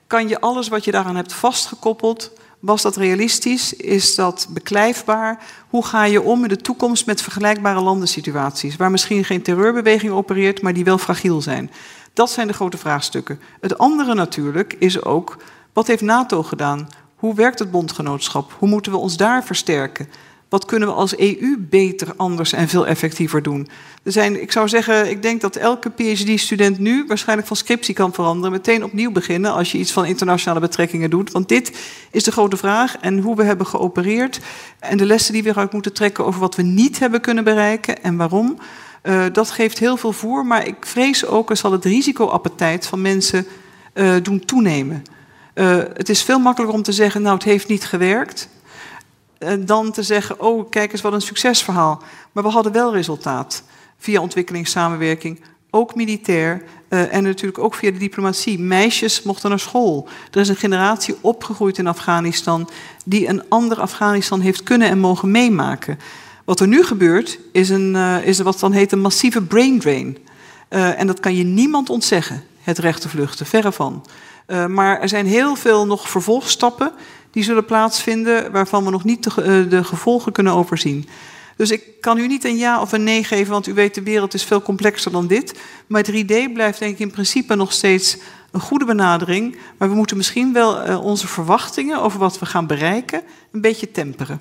[0.06, 3.72] kan je alles wat je daaraan hebt vastgekoppeld was dat realistisch?
[3.72, 5.42] Is dat beklijfbaar?
[5.68, 10.62] Hoe ga je om in de toekomst met vergelijkbare landensituaties, waar misschien geen terreurbeweging opereert,
[10.62, 11.70] maar die wel fragiel zijn?
[12.12, 13.40] Dat zijn de grote vraagstukken.
[13.60, 15.36] Het andere natuurlijk is ook,
[15.72, 16.88] wat heeft NATO gedaan?
[17.16, 18.54] Hoe werkt het bondgenootschap?
[18.58, 20.08] Hoe moeten we ons daar versterken?
[20.48, 23.68] Wat kunnen we als EU beter, anders en veel effectiever doen?
[24.02, 28.12] Er zijn, ik zou zeggen, ik denk dat elke PhD-student nu waarschijnlijk van scriptie kan
[28.12, 28.52] veranderen.
[28.52, 31.32] Meteen opnieuw beginnen als je iets van internationale betrekkingen doet.
[31.32, 31.78] Want dit
[32.10, 32.96] is de grote vraag.
[32.96, 34.40] En hoe we hebben geopereerd.
[34.78, 38.02] En de lessen die we eruit moeten trekken over wat we niet hebben kunnen bereiken
[38.02, 38.58] en waarom.
[39.02, 40.46] Uh, dat geeft heel veel voer.
[40.46, 43.46] Maar ik vrees ook, zal het risicoappetijt van mensen
[43.94, 45.04] uh, doen toenemen.
[45.54, 48.48] Uh, het is veel makkelijker om te zeggen, nou het heeft niet gewerkt.
[49.38, 52.02] Uh, dan te zeggen, oh kijk eens wat een succesverhaal.
[52.32, 53.62] Maar we hadden wel resultaat
[53.98, 58.58] via ontwikkelingssamenwerking, ook militair uh, en natuurlijk ook via de diplomatie.
[58.58, 60.08] Meisjes mochten naar school.
[60.30, 62.68] Er is een generatie opgegroeid in Afghanistan
[63.04, 65.98] die een ander Afghanistan heeft kunnen en mogen meemaken.
[66.44, 70.18] Wat er nu gebeurt is, een, uh, is wat dan heet een massieve brain drain.
[70.68, 74.06] En dat kan je niemand ontzeggen, het recht te vluchten, verre van.
[74.68, 76.92] maar er zijn heel veel nog vervolgstappen
[77.30, 81.08] die zullen plaatsvinden waarvan we nog niet de, de gevolgen kunnen overzien.
[81.58, 84.02] Dus ik kan u niet een ja of een nee geven, want u weet de
[84.02, 85.54] wereld is veel complexer dan dit.
[85.86, 88.16] Maar 3D blijft denk ik in principe nog steeds
[88.50, 89.56] een goede benadering.
[89.78, 93.22] Maar we moeten misschien wel uh, onze verwachtingen over wat we gaan bereiken
[93.52, 94.40] een beetje temperen.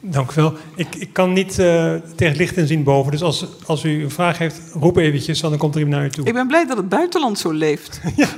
[0.00, 0.56] Dank u wel.
[0.74, 3.10] Ik, ik kan niet uh, tegen licht inzien boven.
[3.10, 6.10] Dus als, als u een vraag heeft, roep eventjes, dan komt er iemand naar u
[6.10, 6.26] toe.
[6.26, 8.00] Ik ben blij dat het buitenland zo leeft.
[8.16, 8.28] ja.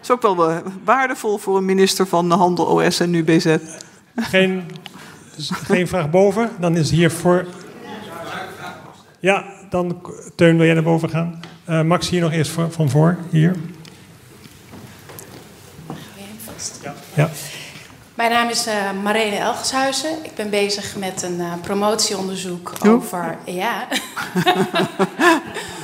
[0.00, 3.56] Dat is ook wel waardevol voor een minister van Handel, OS en UBZ.
[4.16, 4.64] Geen
[5.36, 6.50] dus geen vraag boven.
[6.58, 7.46] Dan is hier voor.
[9.20, 10.02] Ja, dan
[10.34, 11.40] Teun, wil jij naar boven gaan?
[11.68, 13.16] Uh, Max, hier nog eerst voor, van voor.
[13.30, 13.56] Hier.
[16.82, 16.94] Ja.
[17.14, 17.30] ja.
[18.14, 20.10] Mijn naam is uh, Marene Elgeshuizen.
[20.22, 22.94] Ik ben bezig met een uh, promotieonderzoek Doe.
[22.94, 23.36] over.
[23.44, 23.88] Ja.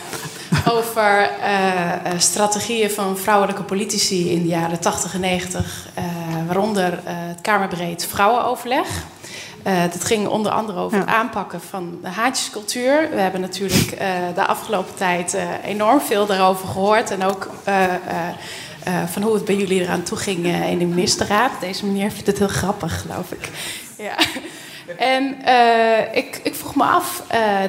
[0.70, 5.88] over uh, strategieën van vrouwelijke politici in de jaren 80 en 90,
[6.46, 8.88] waaronder het Kamerbreed Vrouwenoverleg.
[9.62, 11.04] Dat ging onder andere over ja.
[11.04, 13.10] het aanpakken van de haatjescultuur.
[13.10, 13.98] We hebben natuurlijk
[14.34, 17.10] de afgelopen tijd enorm veel daarover gehoord.
[17.10, 17.50] En ook
[19.06, 21.50] van hoe het bij jullie eraan toe ging in de ministerraad.
[21.60, 23.50] Deze meneer vindt het heel grappig, geloof ik.
[23.98, 24.16] Ja.
[24.98, 25.36] En
[26.12, 27.22] ik, ik, vroeg me af,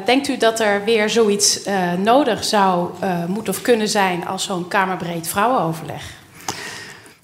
[0.06, 1.60] denkt u dat er weer zoiets
[2.04, 2.90] nodig zou
[3.28, 6.16] moeten of kunnen zijn als zo'n kamerbreed vrouwenoverleg?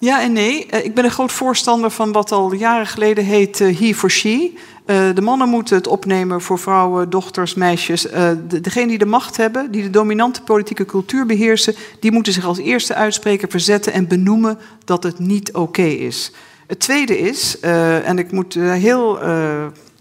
[0.04, 0.66] Ja en nee.
[0.70, 4.10] Uh, ik ben een groot voorstander van wat al jaren geleden heet uh, he for
[4.10, 4.52] she.
[4.86, 8.02] Uh, de mannen moeten het opnemen voor vrouwen, dochters, meisjes.
[8.02, 12.44] De, degene die de macht hebben, die de dominante politieke cultuur beheersen, die moeten zich
[12.44, 16.32] als eerste uitspreker verzetten en benoemen dat het niet oké is.
[16.74, 19.18] Het tweede is, en ik moet er heel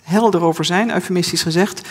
[0.04, 1.82] helder over zijn, eufemistisch gezegd,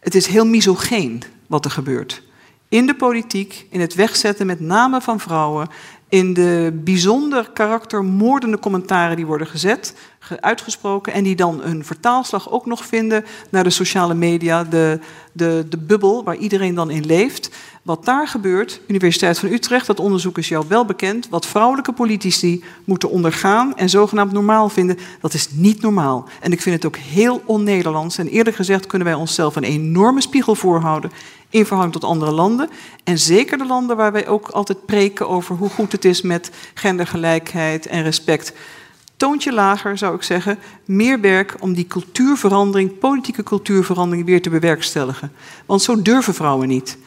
[0.00, 2.22] het is heel misogeen wat er gebeurt.
[2.68, 5.68] In de politiek, in het wegzetten met name van vrouwen
[6.10, 9.94] in de bijzonder karaktermoordende commentaren die worden gezet,
[10.40, 14.98] uitgesproken, en die dan een vertaalslag ook nog vinden naar de sociale media, de,
[15.32, 17.50] de, de bubbel waar iedereen dan in leeft.
[17.82, 22.64] Wat daar gebeurt, Universiteit van Utrecht, dat onderzoek is jou wel bekend, wat vrouwelijke politici
[22.84, 26.28] moeten ondergaan en zogenaamd normaal vinden, dat is niet normaal.
[26.40, 28.18] En ik vind het ook heel on-Nederlands.
[28.18, 31.10] En eerlijk gezegd kunnen wij onszelf een enorme spiegel voorhouden
[31.50, 32.70] in verhouding tot andere landen.
[33.04, 36.50] En zeker de landen waar wij ook altijd preken over hoe goed het is met
[36.74, 38.52] gendergelijkheid en respect.
[39.16, 45.32] Toontje lager zou ik zeggen, meer werk om die cultuurverandering, politieke cultuurverandering weer te bewerkstelligen.
[45.66, 46.98] Want zo durven vrouwen niet.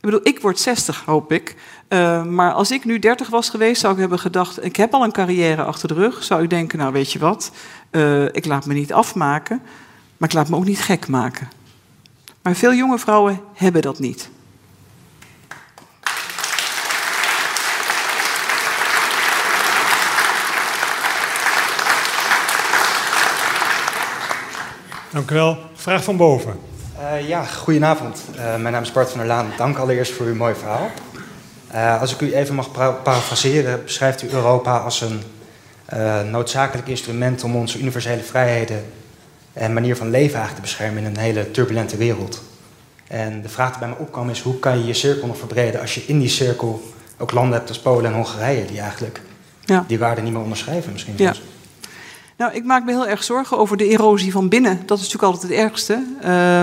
[0.00, 1.56] Ik bedoel, ik word 60, hoop ik.
[1.88, 5.04] Uh, maar als ik nu 30 was geweest, zou ik hebben gedacht: ik heb al
[5.04, 6.24] een carrière achter de rug.
[6.24, 7.52] Zou ik denken: nou, weet je wat,
[7.90, 9.62] uh, ik laat me niet afmaken,
[10.16, 11.48] maar ik laat me ook niet gek maken.
[12.50, 14.28] Maar veel jonge vrouwen hebben dat niet.
[25.10, 25.58] Dank u wel.
[25.74, 26.60] Vraag van boven.
[27.00, 28.22] Uh, ja, goedenavond.
[28.36, 29.52] Uh, mijn naam is Bart van der Laan.
[29.56, 30.90] Dank allereerst voor uw mooi verhaal.
[31.74, 32.72] Uh, als ik u even mag
[33.02, 35.22] parafraseren, beschrijft u Europa als een
[36.30, 38.84] noodzakelijk instrument om onze universele vrijheden
[39.60, 42.42] en manier van leven eigenlijk te beschermen in een hele turbulente wereld.
[43.06, 45.80] En de vraag die bij me opkwam is, hoe kan je je cirkel nog verbreden
[45.80, 46.82] als je in die cirkel
[47.18, 49.20] ook landen hebt als Polen en Hongarije, die eigenlijk
[49.64, 49.84] ja.
[49.86, 51.14] die waarden niet meer onderschrijven misschien.
[51.16, 51.34] Ja.
[52.36, 54.82] Nou, ik maak me heel erg zorgen over de erosie van binnen.
[54.86, 56.04] Dat is natuurlijk altijd het ergste.
[56.24, 56.62] Uh,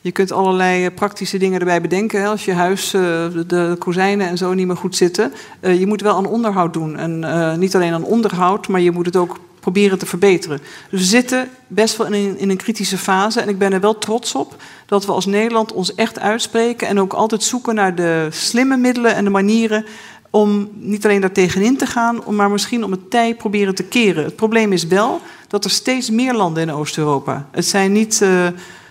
[0.00, 2.20] je kunt allerlei praktische dingen erbij bedenken.
[2.20, 2.26] Hè.
[2.26, 3.02] Als je huis, uh,
[3.46, 5.32] de kozijnen en zo niet meer goed zitten.
[5.60, 6.96] Uh, je moet wel aan onderhoud doen.
[6.96, 10.60] En niet alleen aan onderhoud, maar je moet het ook proberen te verbeteren.
[10.90, 13.40] Dus we zitten best wel in een, in een kritische fase.
[13.40, 14.56] En ik ben er wel trots op
[14.86, 16.88] dat we als Nederland ons echt uitspreken.
[16.88, 19.84] En ook altijd zoeken naar de slimme middelen en de manieren
[20.30, 24.24] om niet alleen daar tegenin te gaan, maar misschien om het tij proberen te keren.
[24.24, 27.48] Het probleem is wel dat er steeds meer landen in Oost-Europa.
[27.50, 28.46] Het zijn niet uh,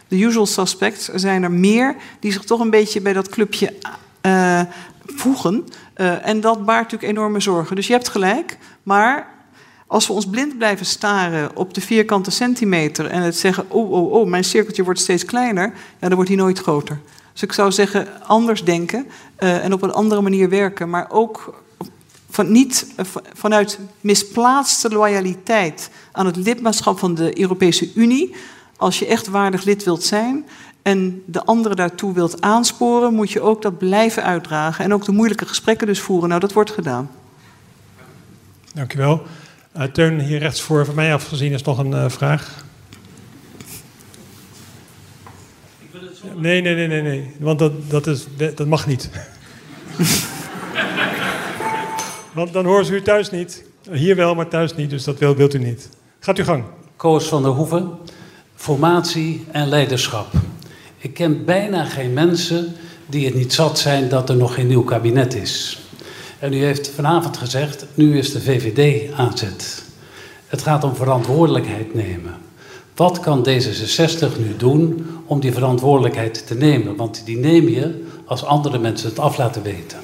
[0.08, 3.74] de usual suspects, er zijn er meer die zich toch een beetje bij dat clubje
[4.26, 4.62] uh,
[5.06, 5.66] voegen.
[5.98, 7.76] Uh, en dat baart natuurlijk enorme zorgen.
[7.76, 9.41] Dus je hebt gelijk, maar
[9.92, 14.12] als we ons blind blijven staren op de vierkante centimeter en het zeggen: oh, oh,
[14.12, 17.00] oh, mijn cirkeltje wordt steeds kleiner, ja, dan wordt hij nooit groter.
[17.32, 19.06] Dus ik zou zeggen, anders denken
[19.40, 21.64] uh, en op een andere manier werken, maar ook
[22.30, 28.36] van, niet uh, vanuit misplaatste loyaliteit aan het lidmaatschap van de Europese Unie.
[28.78, 30.46] Als je echt waardig lid wilt zijn
[30.82, 35.12] en de anderen daartoe wilt aansporen, moet je ook dat blijven uitdragen en ook de
[35.12, 36.30] moeilijke gesprekken dus voeren.
[36.30, 37.10] Nou, dat wordt gedaan.
[38.74, 39.22] Dank u wel.
[39.78, 42.66] Uh, Teun, hier rechts voor, van mij afgezien, is nog een uh, vraag.
[46.36, 47.36] Nee, nee, nee, nee, nee.
[47.40, 49.10] Want dat, dat, is, dat mag niet.
[52.34, 53.64] Want dan horen ze u thuis niet.
[53.92, 54.90] Hier wel, maar thuis niet.
[54.90, 55.90] Dus dat wil, wilt u niet.
[56.20, 56.64] Gaat u gang.
[56.96, 57.92] Koos van der Hoeven.
[58.56, 60.28] Formatie en leiderschap.
[60.98, 64.84] Ik ken bijna geen mensen die het niet zat zijn dat er nog geen nieuw
[64.84, 65.81] kabinet is.
[66.42, 69.84] En u heeft vanavond gezegd, nu is de VVD aanzet.
[70.48, 72.36] Het gaat om verantwoordelijkheid nemen.
[72.96, 76.96] Wat kan D66 nu doen om die verantwoordelijkheid te nemen?
[76.96, 80.00] Want die neem je als andere mensen het af laten weten.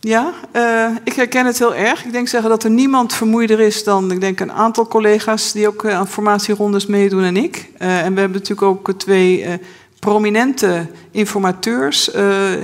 [0.00, 2.04] Ja, uh, ik herken het heel erg.
[2.04, 5.66] Ik denk zeggen dat er niemand vermoeider is dan ik denk een aantal collega's die
[5.66, 7.70] ook uh, aan formatierondes meedoen en ik.
[7.78, 9.60] Uh, en we hebben natuurlijk ook twee
[9.98, 12.10] prominente informateurs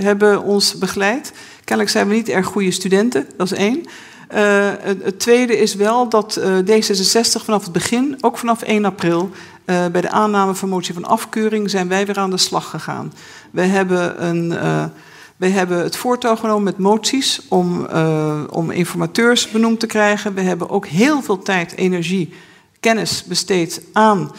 [0.01, 1.33] hebben ons begeleid.
[1.69, 3.85] Kennelijk zijn we niet erg goede studenten, dat is één.
[4.35, 4.71] Uh,
[5.03, 9.31] het tweede is wel dat uh, D66 vanaf het begin, ook vanaf 1 april,
[9.67, 13.13] uh, bij de aanname van motie van afkeuring, zijn wij weer aan de slag gegaan.
[13.51, 14.49] Wij hebben, een,
[15.37, 17.87] wij hebben het voortouw genomen met moties om,
[18.51, 20.35] om informateurs benoemd te krijgen.
[20.35, 22.33] We hebben ook heel veel tijd, energie,
[22.81, 24.33] kennis besteed aan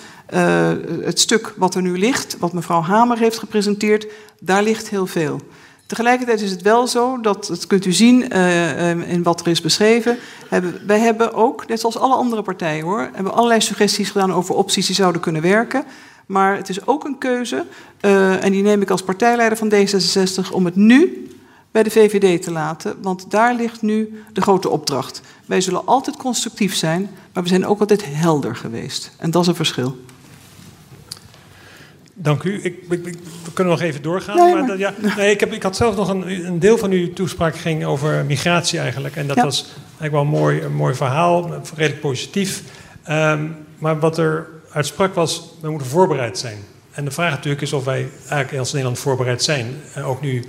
[1.01, 4.07] het stuk wat er nu ligt, wat mevrouw Hamer heeft gepresenteerd.
[4.39, 5.41] Daar ligt heel veel.
[5.89, 9.61] Tegelijkertijd is het wel zo, dat, dat kunt u zien uh, in wat er is
[9.61, 10.17] beschreven.
[10.49, 14.55] Hebben, wij hebben ook, net zoals alle andere partijen hoor, hebben allerlei suggesties gedaan over
[14.55, 15.83] opties die zouden kunnen werken.
[16.25, 17.65] Maar het is ook een keuze,
[18.01, 21.29] uh, en die neem ik als partijleider van D66, om het nu
[21.71, 22.95] bij de VVD te laten.
[23.01, 25.21] Want daar ligt nu de grote opdracht.
[25.45, 29.11] Wij zullen altijd constructief zijn, maar we zijn ook altijd helder geweest.
[29.17, 29.97] En dat is een verschil.
[32.21, 32.59] Dank u.
[32.63, 33.03] Ik, ik,
[33.43, 34.35] we kunnen nog even doorgaan.
[34.35, 34.65] Nee, maar...
[34.65, 37.55] maar ja, nee, ik, heb, ik had zelf nog een, een deel van uw toespraak
[37.57, 39.15] ging over migratie eigenlijk.
[39.15, 39.43] En dat ja.
[39.43, 42.63] was eigenlijk wel een mooi, een mooi verhaal, redelijk positief.
[43.09, 46.57] Um, maar wat er uitsprak was, we moeten voorbereid zijn.
[46.91, 49.67] En de vraag natuurlijk is of wij eigenlijk als Nederland voorbereid zijn.
[50.03, 50.45] Ook nu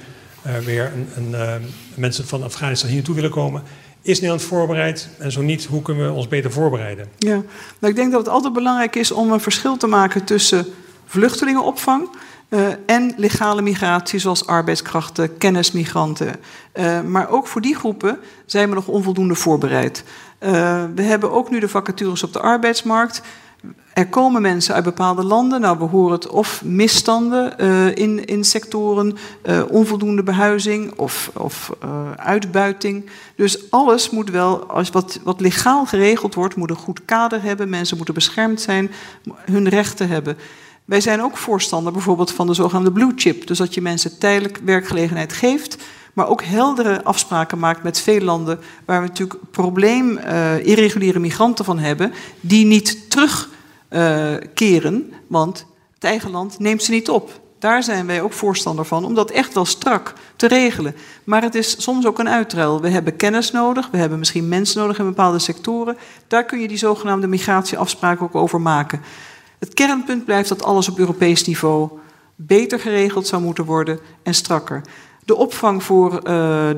[0.47, 1.55] uh, weer een, een, uh,
[1.95, 3.62] mensen van Afghanistan hier naartoe willen komen.
[4.03, 5.09] Is Nederland voorbereid?
[5.18, 7.09] En zo niet, hoe kunnen we ons beter voorbereiden?
[7.18, 7.43] Ja,
[7.79, 10.66] nou, ik denk dat het altijd belangrijk is om een verschil te maken tussen
[11.11, 12.08] vluchtelingenopvang
[12.48, 16.36] uh, en legale migratie, zoals arbeidskrachten, kennismigranten.
[16.74, 20.04] Uh, maar ook voor die groepen zijn we nog onvoldoende voorbereid.
[20.40, 23.22] Uh, we hebben ook nu de vacatures op de arbeidsmarkt.
[23.92, 25.61] Er komen mensen uit bepaalde landen.
[25.61, 27.58] Nou, we horen het of misstanden
[27.94, 29.16] in, in sectoren,
[29.68, 31.72] onvoldoende behuizing of, of
[32.16, 33.11] uitbuiting.
[33.34, 37.68] Dus alles moet wel, als wat, wat legaal geregeld wordt, moet een goed kader hebben.
[37.68, 38.90] Mensen moeten beschermd zijn,
[39.44, 40.36] hun rechten hebben.
[40.91, 43.47] Wij zijn ook voorstander bijvoorbeeld van de zogenaamde blue chip.
[43.47, 45.76] Dus dat je mensen tijdelijk werkgelegenheid geeft,
[46.12, 51.64] maar ook heldere afspraken maakt met veel landen waar we natuurlijk probleem uh, irreguliere migranten
[51.64, 57.41] van hebben, die niet terugkeren, uh, want het eigen land neemt ze niet op.
[57.59, 60.95] Daar zijn wij ook voorstander van, om dat echt wel strak te regelen.
[61.24, 62.80] Maar het is soms ook een uitruil.
[62.80, 65.97] We hebben kennis nodig, we hebben misschien mensen nodig in bepaalde sectoren.
[66.26, 69.01] Daar kun je die zogenaamde migratieafspraken ook over maken.
[69.61, 71.90] Het kernpunt blijft dat alles op Europees niveau
[72.36, 74.82] beter geregeld zou moeten worden en strakker.
[75.24, 76.20] De opvang voor uh,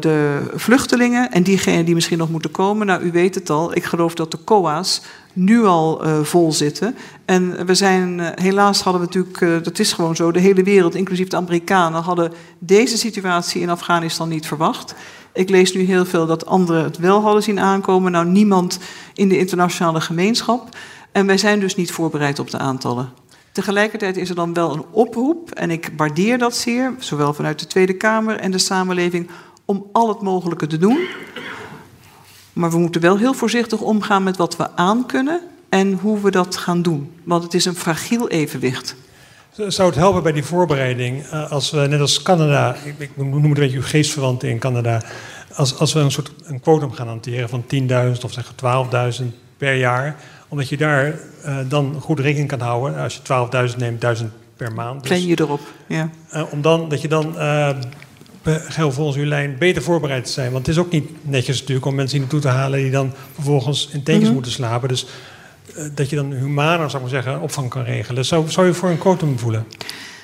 [0.01, 2.87] de vluchtelingen en diegenen die misschien nog moeten komen.
[2.87, 5.03] Nou, u weet het al, ik geloof dat de COA's
[5.33, 6.97] nu al uh, vol zitten.
[7.25, 10.95] En we zijn, uh, helaas hadden we natuurlijk, dat is gewoon zo, de hele wereld,
[10.95, 14.95] inclusief de Amerikanen, hadden deze situatie in Afghanistan niet verwacht.
[15.33, 18.13] Ik lees nu heel veel dat anderen het wel hadden zien aankomen.
[18.13, 18.79] Nou, niemand
[19.15, 20.69] in de internationale gemeenschap.
[21.13, 23.13] En wij zijn dus niet voorbereid op de aantallen.
[23.53, 27.67] Tegelijkertijd is er dan wel een oproep, en ik waardeer dat zeer, zowel vanuit de
[27.67, 29.31] Tweede Kamer en de samenleving,
[29.65, 31.07] om al het mogelijke te doen.
[32.53, 36.31] Maar we moeten wel heel voorzichtig omgaan met wat we aan kunnen en hoe we
[36.31, 37.13] dat gaan doen.
[37.25, 38.97] Want het is een fragiel evenwicht.
[39.57, 43.45] Zou het helpen bij die voorbereiding, eh, als we net als Canada, ik noem het
[43.45, 45.03] een beetje uw geestverwanten in Canada,
[45.55, 48.55] als, als we een soort een quotum gaan hanteren van 10.000 of zeggen
[49.23, 49.25] 12.000
[49.57, 50.17] per jaar.
[50.53, 51.15] Omdat je daar
[51.47, 52.99] uh, dan goed rekening kan houden.
[52.99, 55.09] Als je 12.000 neemt, 1000 per maand.
[55.09, 56.11] Dus, je erop, ja.
[56.35, 57.35] Uh, om dan, dat je dan
[58.43, 60.53] geheel volgens uw lijn beter voorbereid te zijn.
[60.53, 62.79] Want het is ook niet netjes natuurlijk om mensen hier naartoe te halen...
[62.79, 64.89] die dan vervolgens in tekens mm moeten slapen.
[64.89, 65.07] Dus
[65.95, 68.25] dat je dan humaner, zou ik maar zeggen, opvang kan regelen.
[68.25, 69.67] Zou, zou je voor een quotum voelen?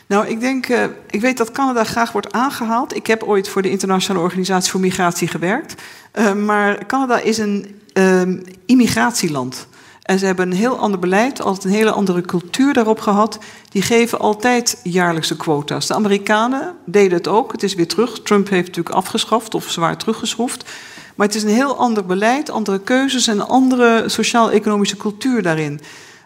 [0.08, 2.96] Nou, ik denk, uh, ik weet dat Canada graag wordt aangehaald.
[2.96, 5.74] Ik heb ooit voor de Internationale Organisatie voor Migratie gewerkt.
[6.14, 8.22] Uh, maar Canada is een uh,
[8.66, 9.66] immigratieland.
[10.08, 13.38] En ze hebben een heel ander beleid, altijd een hele andere cultuur daarop gehad.
[13.68, 15.86] Die geven altijd jaarlijkse quota's.
[15.86, 17.52] De Amerikanen deden het ook.
[17.52, 18.22] Het is weer terug.
[18.22, 20.70] Trump heeft natuurlijk afgeschaft of zwaar teruggeschroefd.
[21.14, 25.80] Maar het is een heel ander beleid, andere keuzes en een andere sociaal-economische cultuur daarin.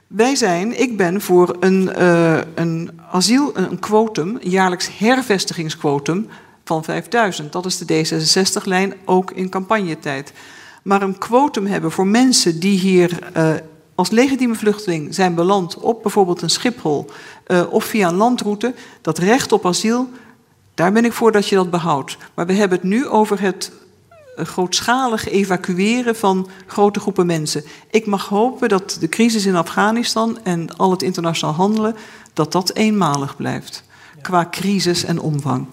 [0.07, 6.29] Wij zijn, ik ben voor een, uh, een asiel, een quotum, een jaarlijks hervestigingsquotum
[6.65, 7.53] van 5000.
[7.53, 10.33] Dat is de D66-lijn, ook in campagnetijd.
[10.83, 13.55] Maar een quotum hebben voor mensen die hier uh,
[14.03, 17.11] als legitieme vluchteling zijn beland op bijvoorbeeld een Schiphol
[17.47, 20.09] uh, of via een landroute, dat recht op asiel,
[20.75, 22.17] daar ben ik voor dat je dat behoudt.
[22.35, 23.73] Maar we hebben het nu over het
[24.37, 27.65] grootschalig evacueren van grote groepen mensen.
[27.91, 31.97] Ik mag hopen dat de crisis in Afghanistan en al het internationaal handelen,
[32.33, 33.85] dat dat eenmalig blijft.
[34.23, 35.67] Qua crisis en omvang.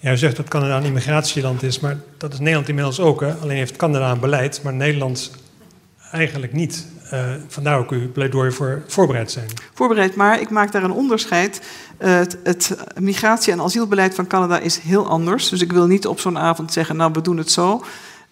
[0.00, 3.20] Ja, u zegt dat Canada een immigratieland is, maar dat is Nederland inmiddels ook.
[3.20, 3.34] Hè?
[3.34, 5.30] Alleen heeft Canada een beleid, maar Nederland
[6.12, 6.86] eigenlijk niet.
[7.12, 9.46] Uh, vandaar ook uw pleidooi voor voorbereid zijn.
[9.74, 11.60] Voorbereid, maar ik maak daar een onderscheid.
[11.98, 15.48] Uh, het, migratie- en asielbeleid van Canada is heel anders.
[15.48, 17.84] Dus ik wil niet op zo'n avond zeggen, nou we doen het zo.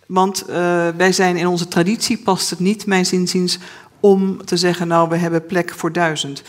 [0.07, 0.55] Want uh,
[0.97, 3.59] wij zijn in onze traditie, past het niet, mijn zinziens,
[4.01, 6.43] om te zeggen, nou we hebben plek voor duizend.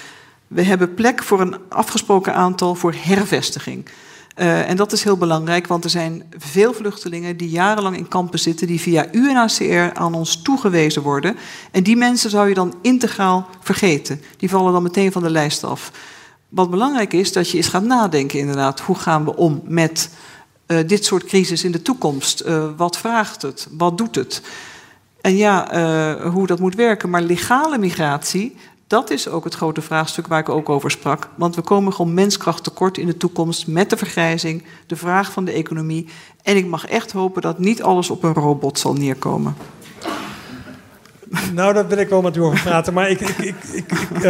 [0.48, 3.86] We hebben plek voor een afgesproken aantal voor hervestiging.
[4.40, 8.40] Uh, en dat is heel belangrijk, want er zijn veel vluchtelingen die jarenlang in kampen
[8.40, 11.36] zitten, die via UNHCR aan ons toegewezen worden.
[11.72, 14.22] En die mensen zou je dan integraal vergeten.
[14.38, 15.92] Die vallen dan meteen van de lijst af.
[16.50, 20.10] Wat belangrijk is, dat je eens gaat nadenken inderdaad, hoe gaan we om met
[20.68, 22.44] uh, dit soort crisis in de toekomst?
[22.46, 23.68] Uh, wat vraagt het?
[23.72, 24.42] Wat doet het?
[25.22, 25.68] En ja,
[26.30, 27.10] hoe dat moet werken.
[27.10, 28.56] Maar legale migratie,
[28.90, 31.30] dat is ook het grote vraagstuk waar ik ook over sprak.
[31.36, 35.46] Want we komen gewoon menskracht tekort in de toekomst met de vergrijzing, de vraag van
[35.46, 36.08] de economie.
[36.44, 39.56] En ik mag echt hopen dat niet alles op een robot zal neerkomen.
[41.54, 42.94] Nou, daar wil ik wel met u over praten.
[42.94, 44.22] Maar ik, ik, ik, ik uh,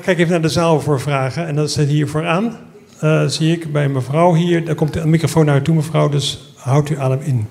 [0.00, 1.46] kijk even naar de zaal voor vragen.
[1.46, 2.56] En dat zit hier vooraan.
[3.02, 4.64] Uh, zie ik bij mevrouw hier.
[4.64, 6.08] Daar komt de microfoon naar u toe, mevrouw.
[6.08, 7.48] Dus houdt u adem in.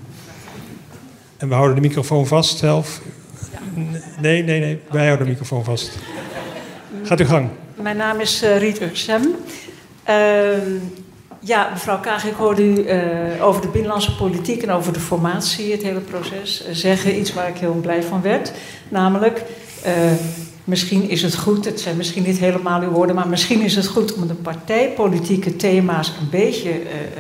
[1.38, 3.01] En we houden de microfoon vast zelf.
[4.22, 4.80] Nee, nee, nee.
[4.91, 5.97] Wij houden de microfoon vast.
[7.08, 7.49] Gaat u gang.
[7.76, 9.36] Mijn naam is uh, Riet Uxem.
[10.10, 10.47] Uh,
[11.39, 15.72] ja, mevrouw Kaag, ik hoorde u uh, over de binnenlandse politiek en over de formatie,
[15.72, 18.51] het hele proces, zeggen iets waar ik heel blij van werd.
[18.89, 19.43] Namelijk,
[20.64, 23.88] misschien is het goed, het zijn misschien niet helemaal uw woorden, maar misschien is het
[23.88, 26.72] goed om de partijpolitieke thema's een beetje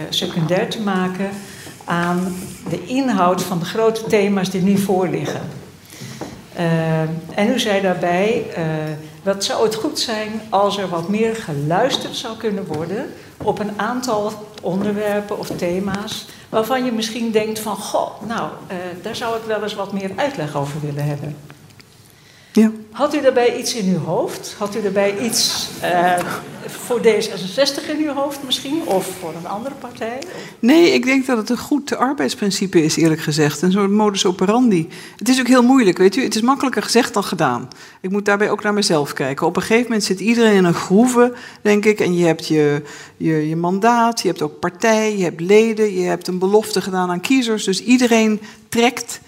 [0.09, 1.29] secundair te maken
[1.85, 2.35] aan
[2.69, 5.41] de inhoud van de grote thema's die nu voorliggen.
[7.35, 8.45] en u zei daarbij
[9.27, 13.13] wat zou het goed zijn als er wat meer geluisterd zou kunnen worden
[13.43, 19.15] op een aantal onderwerpen of thema's waarvan je misschien denkt van, goh, nou, uh, daar
[19.15, 21.35] zou ik wel eens wat meer uitleg over willen hebben.
[22.57, 22.71] Ja.
[22.91, 24.55] Had u daarbij iets in uw hoofd?
[24.57, 26.17] Had u daarbij iets uh,
[26.65, 28.81] voor D66 in uw hoofd misschien?
[28.85, 30.19] Of voor een andere partij?
[30.59, 33.61] Nee, ik denk dat het een goed arbeidsprincipe is, eerlijk gezegd.
[33.61, 34.87] Een soort modus operandi.
[35.15, 36.23] Het is ook heel moeilijk, weet u.
[36.23, 37.67] Het is makkelijker gezegd dan gedaan.
[38.01, 39.47] Ik moet daarbij ook naar mezelf kijken.
[39.47, 41.99] Op een gegeven moment zit iedereen in een groeve, denk ik.
[41.99, 42.81] En je hebt je,
[43.17, 47.09] je, je mandaat, je hebt ook partij, je hebt leden, je hebt een belofte gedaan
[47.09, 47.63] aan kiezers.
[47.63, 49.19] Dus iedereen trekt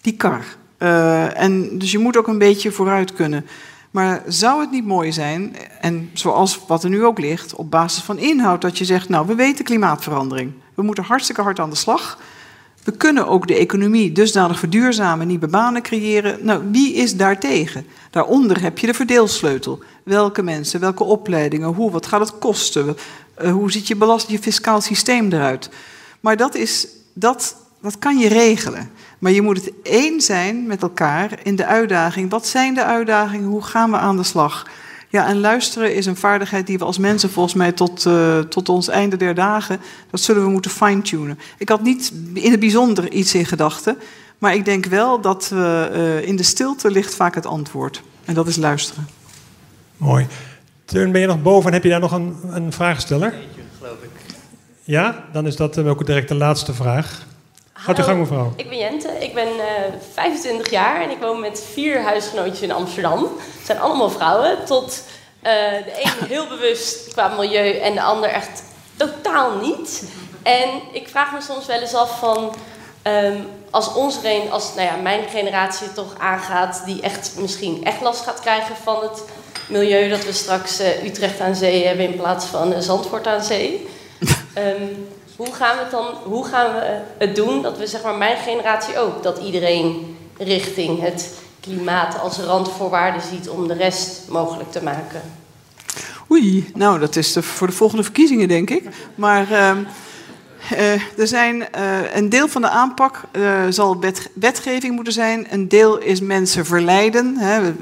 [0.00, 0.44] die kar.
[0.78, 3.46] Uh, en dus je moet ook een beetje vooruit kunnen.
[3.90, 8.02] Maar zou het niet mooi zijn, en zoals wat er nu ook ligt, op basis
[8.02, 10.52] van inhoud, dat je zegt, nou, we weten klimaatverandering.
[10.74, 12.18] We moeten hartstikke hard aan de slag.
[12.84, 16.38] We kunnen ook de economie dusdanig verduurzamen, nieuwe banen creëren.
[16.44, 17.86] Nou, wie is daartegen?
[18.10, 19.82] Daaronder heb je de verdeelsleutel.
[20.02, 22.96] Welke mensen, welke opleidingen, hoe, wat gaat het kosten?
[23.42, 25.70] Uh, hoe ziet je belast, je fiscaal systeem eruit?
[26.20, 28.90] Maar dat, is, dat, dat kan je regelen.
[29.18, 32.30] Maar je moet het één zijn met elkaar in de uitdaging.
[32.30, 33.48] Wat zijn de uitdagingen?
[33.48, 34.66] Hoe gaan we aan de slag?
[35.08, 38.68] Ja, en luisteren is een vaardigheid die we als mensen volgens mij tot, uh, tot
[38.68, 39.80] ons einde der dagen,
[40.10, 41.38] dat zullen we moeten fine-tunen.
[41.58, 43.98] Ik had niet in het bijzonder iets in gedachten,
[44.38, 48.02] maar ik denk wel dat uh, uh, in de stilte ligt vaak het antwoord.
[48.24, 49.08] En dat is luisteren.
[49.96, 50.26] Mooi.
[50.84, 53.32] Teun, ben je nog boven en heb je daar nog een, een vraagsteller?
[53.32, 54.10] Eentje, geloof ik.
[54.82, 57.26] Ja, dan is dat ook direct de laatste vraag.
[57.76, 58.52] Gaat u gang, mevrouw.
[58.56, 59.48] Ik ben Jente, ik ben
[60.12, 63.22] 25 jaar en ik woon met vier huisgenootjes in Amsterdam.
[63.22, 65.02] Het zijn allemaal vrouwen, tot
[65.42, 68.62] de een heel bewust qua milieu en de ander echt
[68.96, 70.04] totaal niet.
[70.42, 72.54] En ik vraag me soms wel eens af van...
[73.06, 74.18] Um, als ons
[74.50, 76.82] als nou ja, mijn generatie toch aangaat...
[76.86, 79.22] die echt misschien echt last gaat krijgen van het
[79.68, 80.08] milieu...
[80.08, 83.88] dat we straks uh, Utrecht aan zee hebben in plaats van Zandvoort aan zee.
[84.58, 88.14] Um, hoe gaan we het dan hoe gaan we het doen dat we zeg maar
[88.14, 89.22] mijn generatie ook...
[89.22, 93.48] dat iedereen richting het klimaat als randvoorwaarde ziet...
[93.48, 95.22] om de rest mogelijk te maken?
[96.30, 98.88] Oei, nou dat is de, voor de volgende verkiezingen denk ik.
[99.14, 99.50] Maar...
[99.50, 99.76] Uh,
[101.16, 105.46] er zijn, uh, een deel van de aanpak uh, zal wet, wetgeving moeten zijn.
[105.50, 107.36] Een deel is mensen verleiden.
[107.36, 107.72] Hè,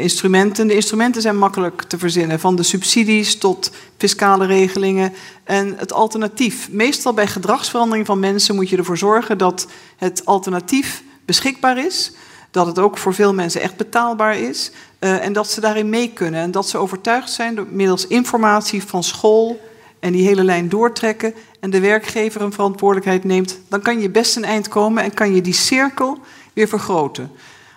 [0.00, 0.66] instrumenten.
[0.66, 2.40] De instrumenten zijn makkelijk te verzinnen.
[2.40, 5.12] Van de subsidies tot fiscale regelingen.
[5.44, 6.70] En het alternatief.
[6.70, 9.66] Meestal bij gedragsverandering van mensen moet je ervoor zorgen dat
[9.96, 12.12] het alternatief beschikbaar is.
[12.50, 14.70] Dat het ook voor veel mensen echt betaalbaar is.
[14.98, 16.40] en dat ze daarin mee kunnen.
[16.40, 19.60] En dat ze overtuigd zijn door middels informatie van school
[20.00, 24.36] en die hele lijn doortrekken en de werkgever een verantwoordelijkheid neemt, dan kan je best
[24.36, 26.18] een eind komen en kan je die cirkel
[26.52, 27.30] weer vergroten.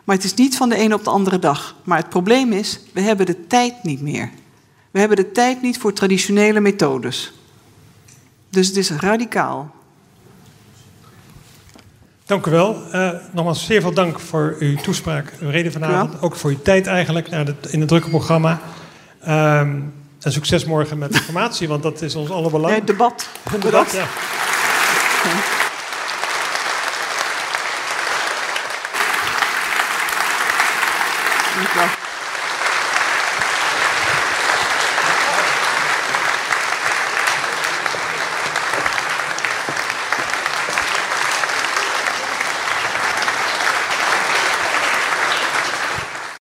[0.03, 1.75] Maar het is niet van de ene op de andere dag.
[1.83, 4.29] Maar het probleem is, we hebben de tijd niet meer.
[4.91, 7.33] We hebben de tijd niet voor traditionele methodes.
[8.49, 9.75] Dus het is radicaal.
[12.25, 12.83] Dank u wel.
[12.93, 16.21] Uh, nogmaals zeer veel dank voor uw toespraak, uw reden vanavond.
[16.21, 17.27] Ook voor uw tijd eigenlijk
[17.69, 18.61] in het drukke programma.
[19.27, 19.93] Um,
[20.23, 23.27] en succes morgen met de formatie, want dat is ons allemaal Ja, debat.
[23.53, 24.05] Een debat, ja.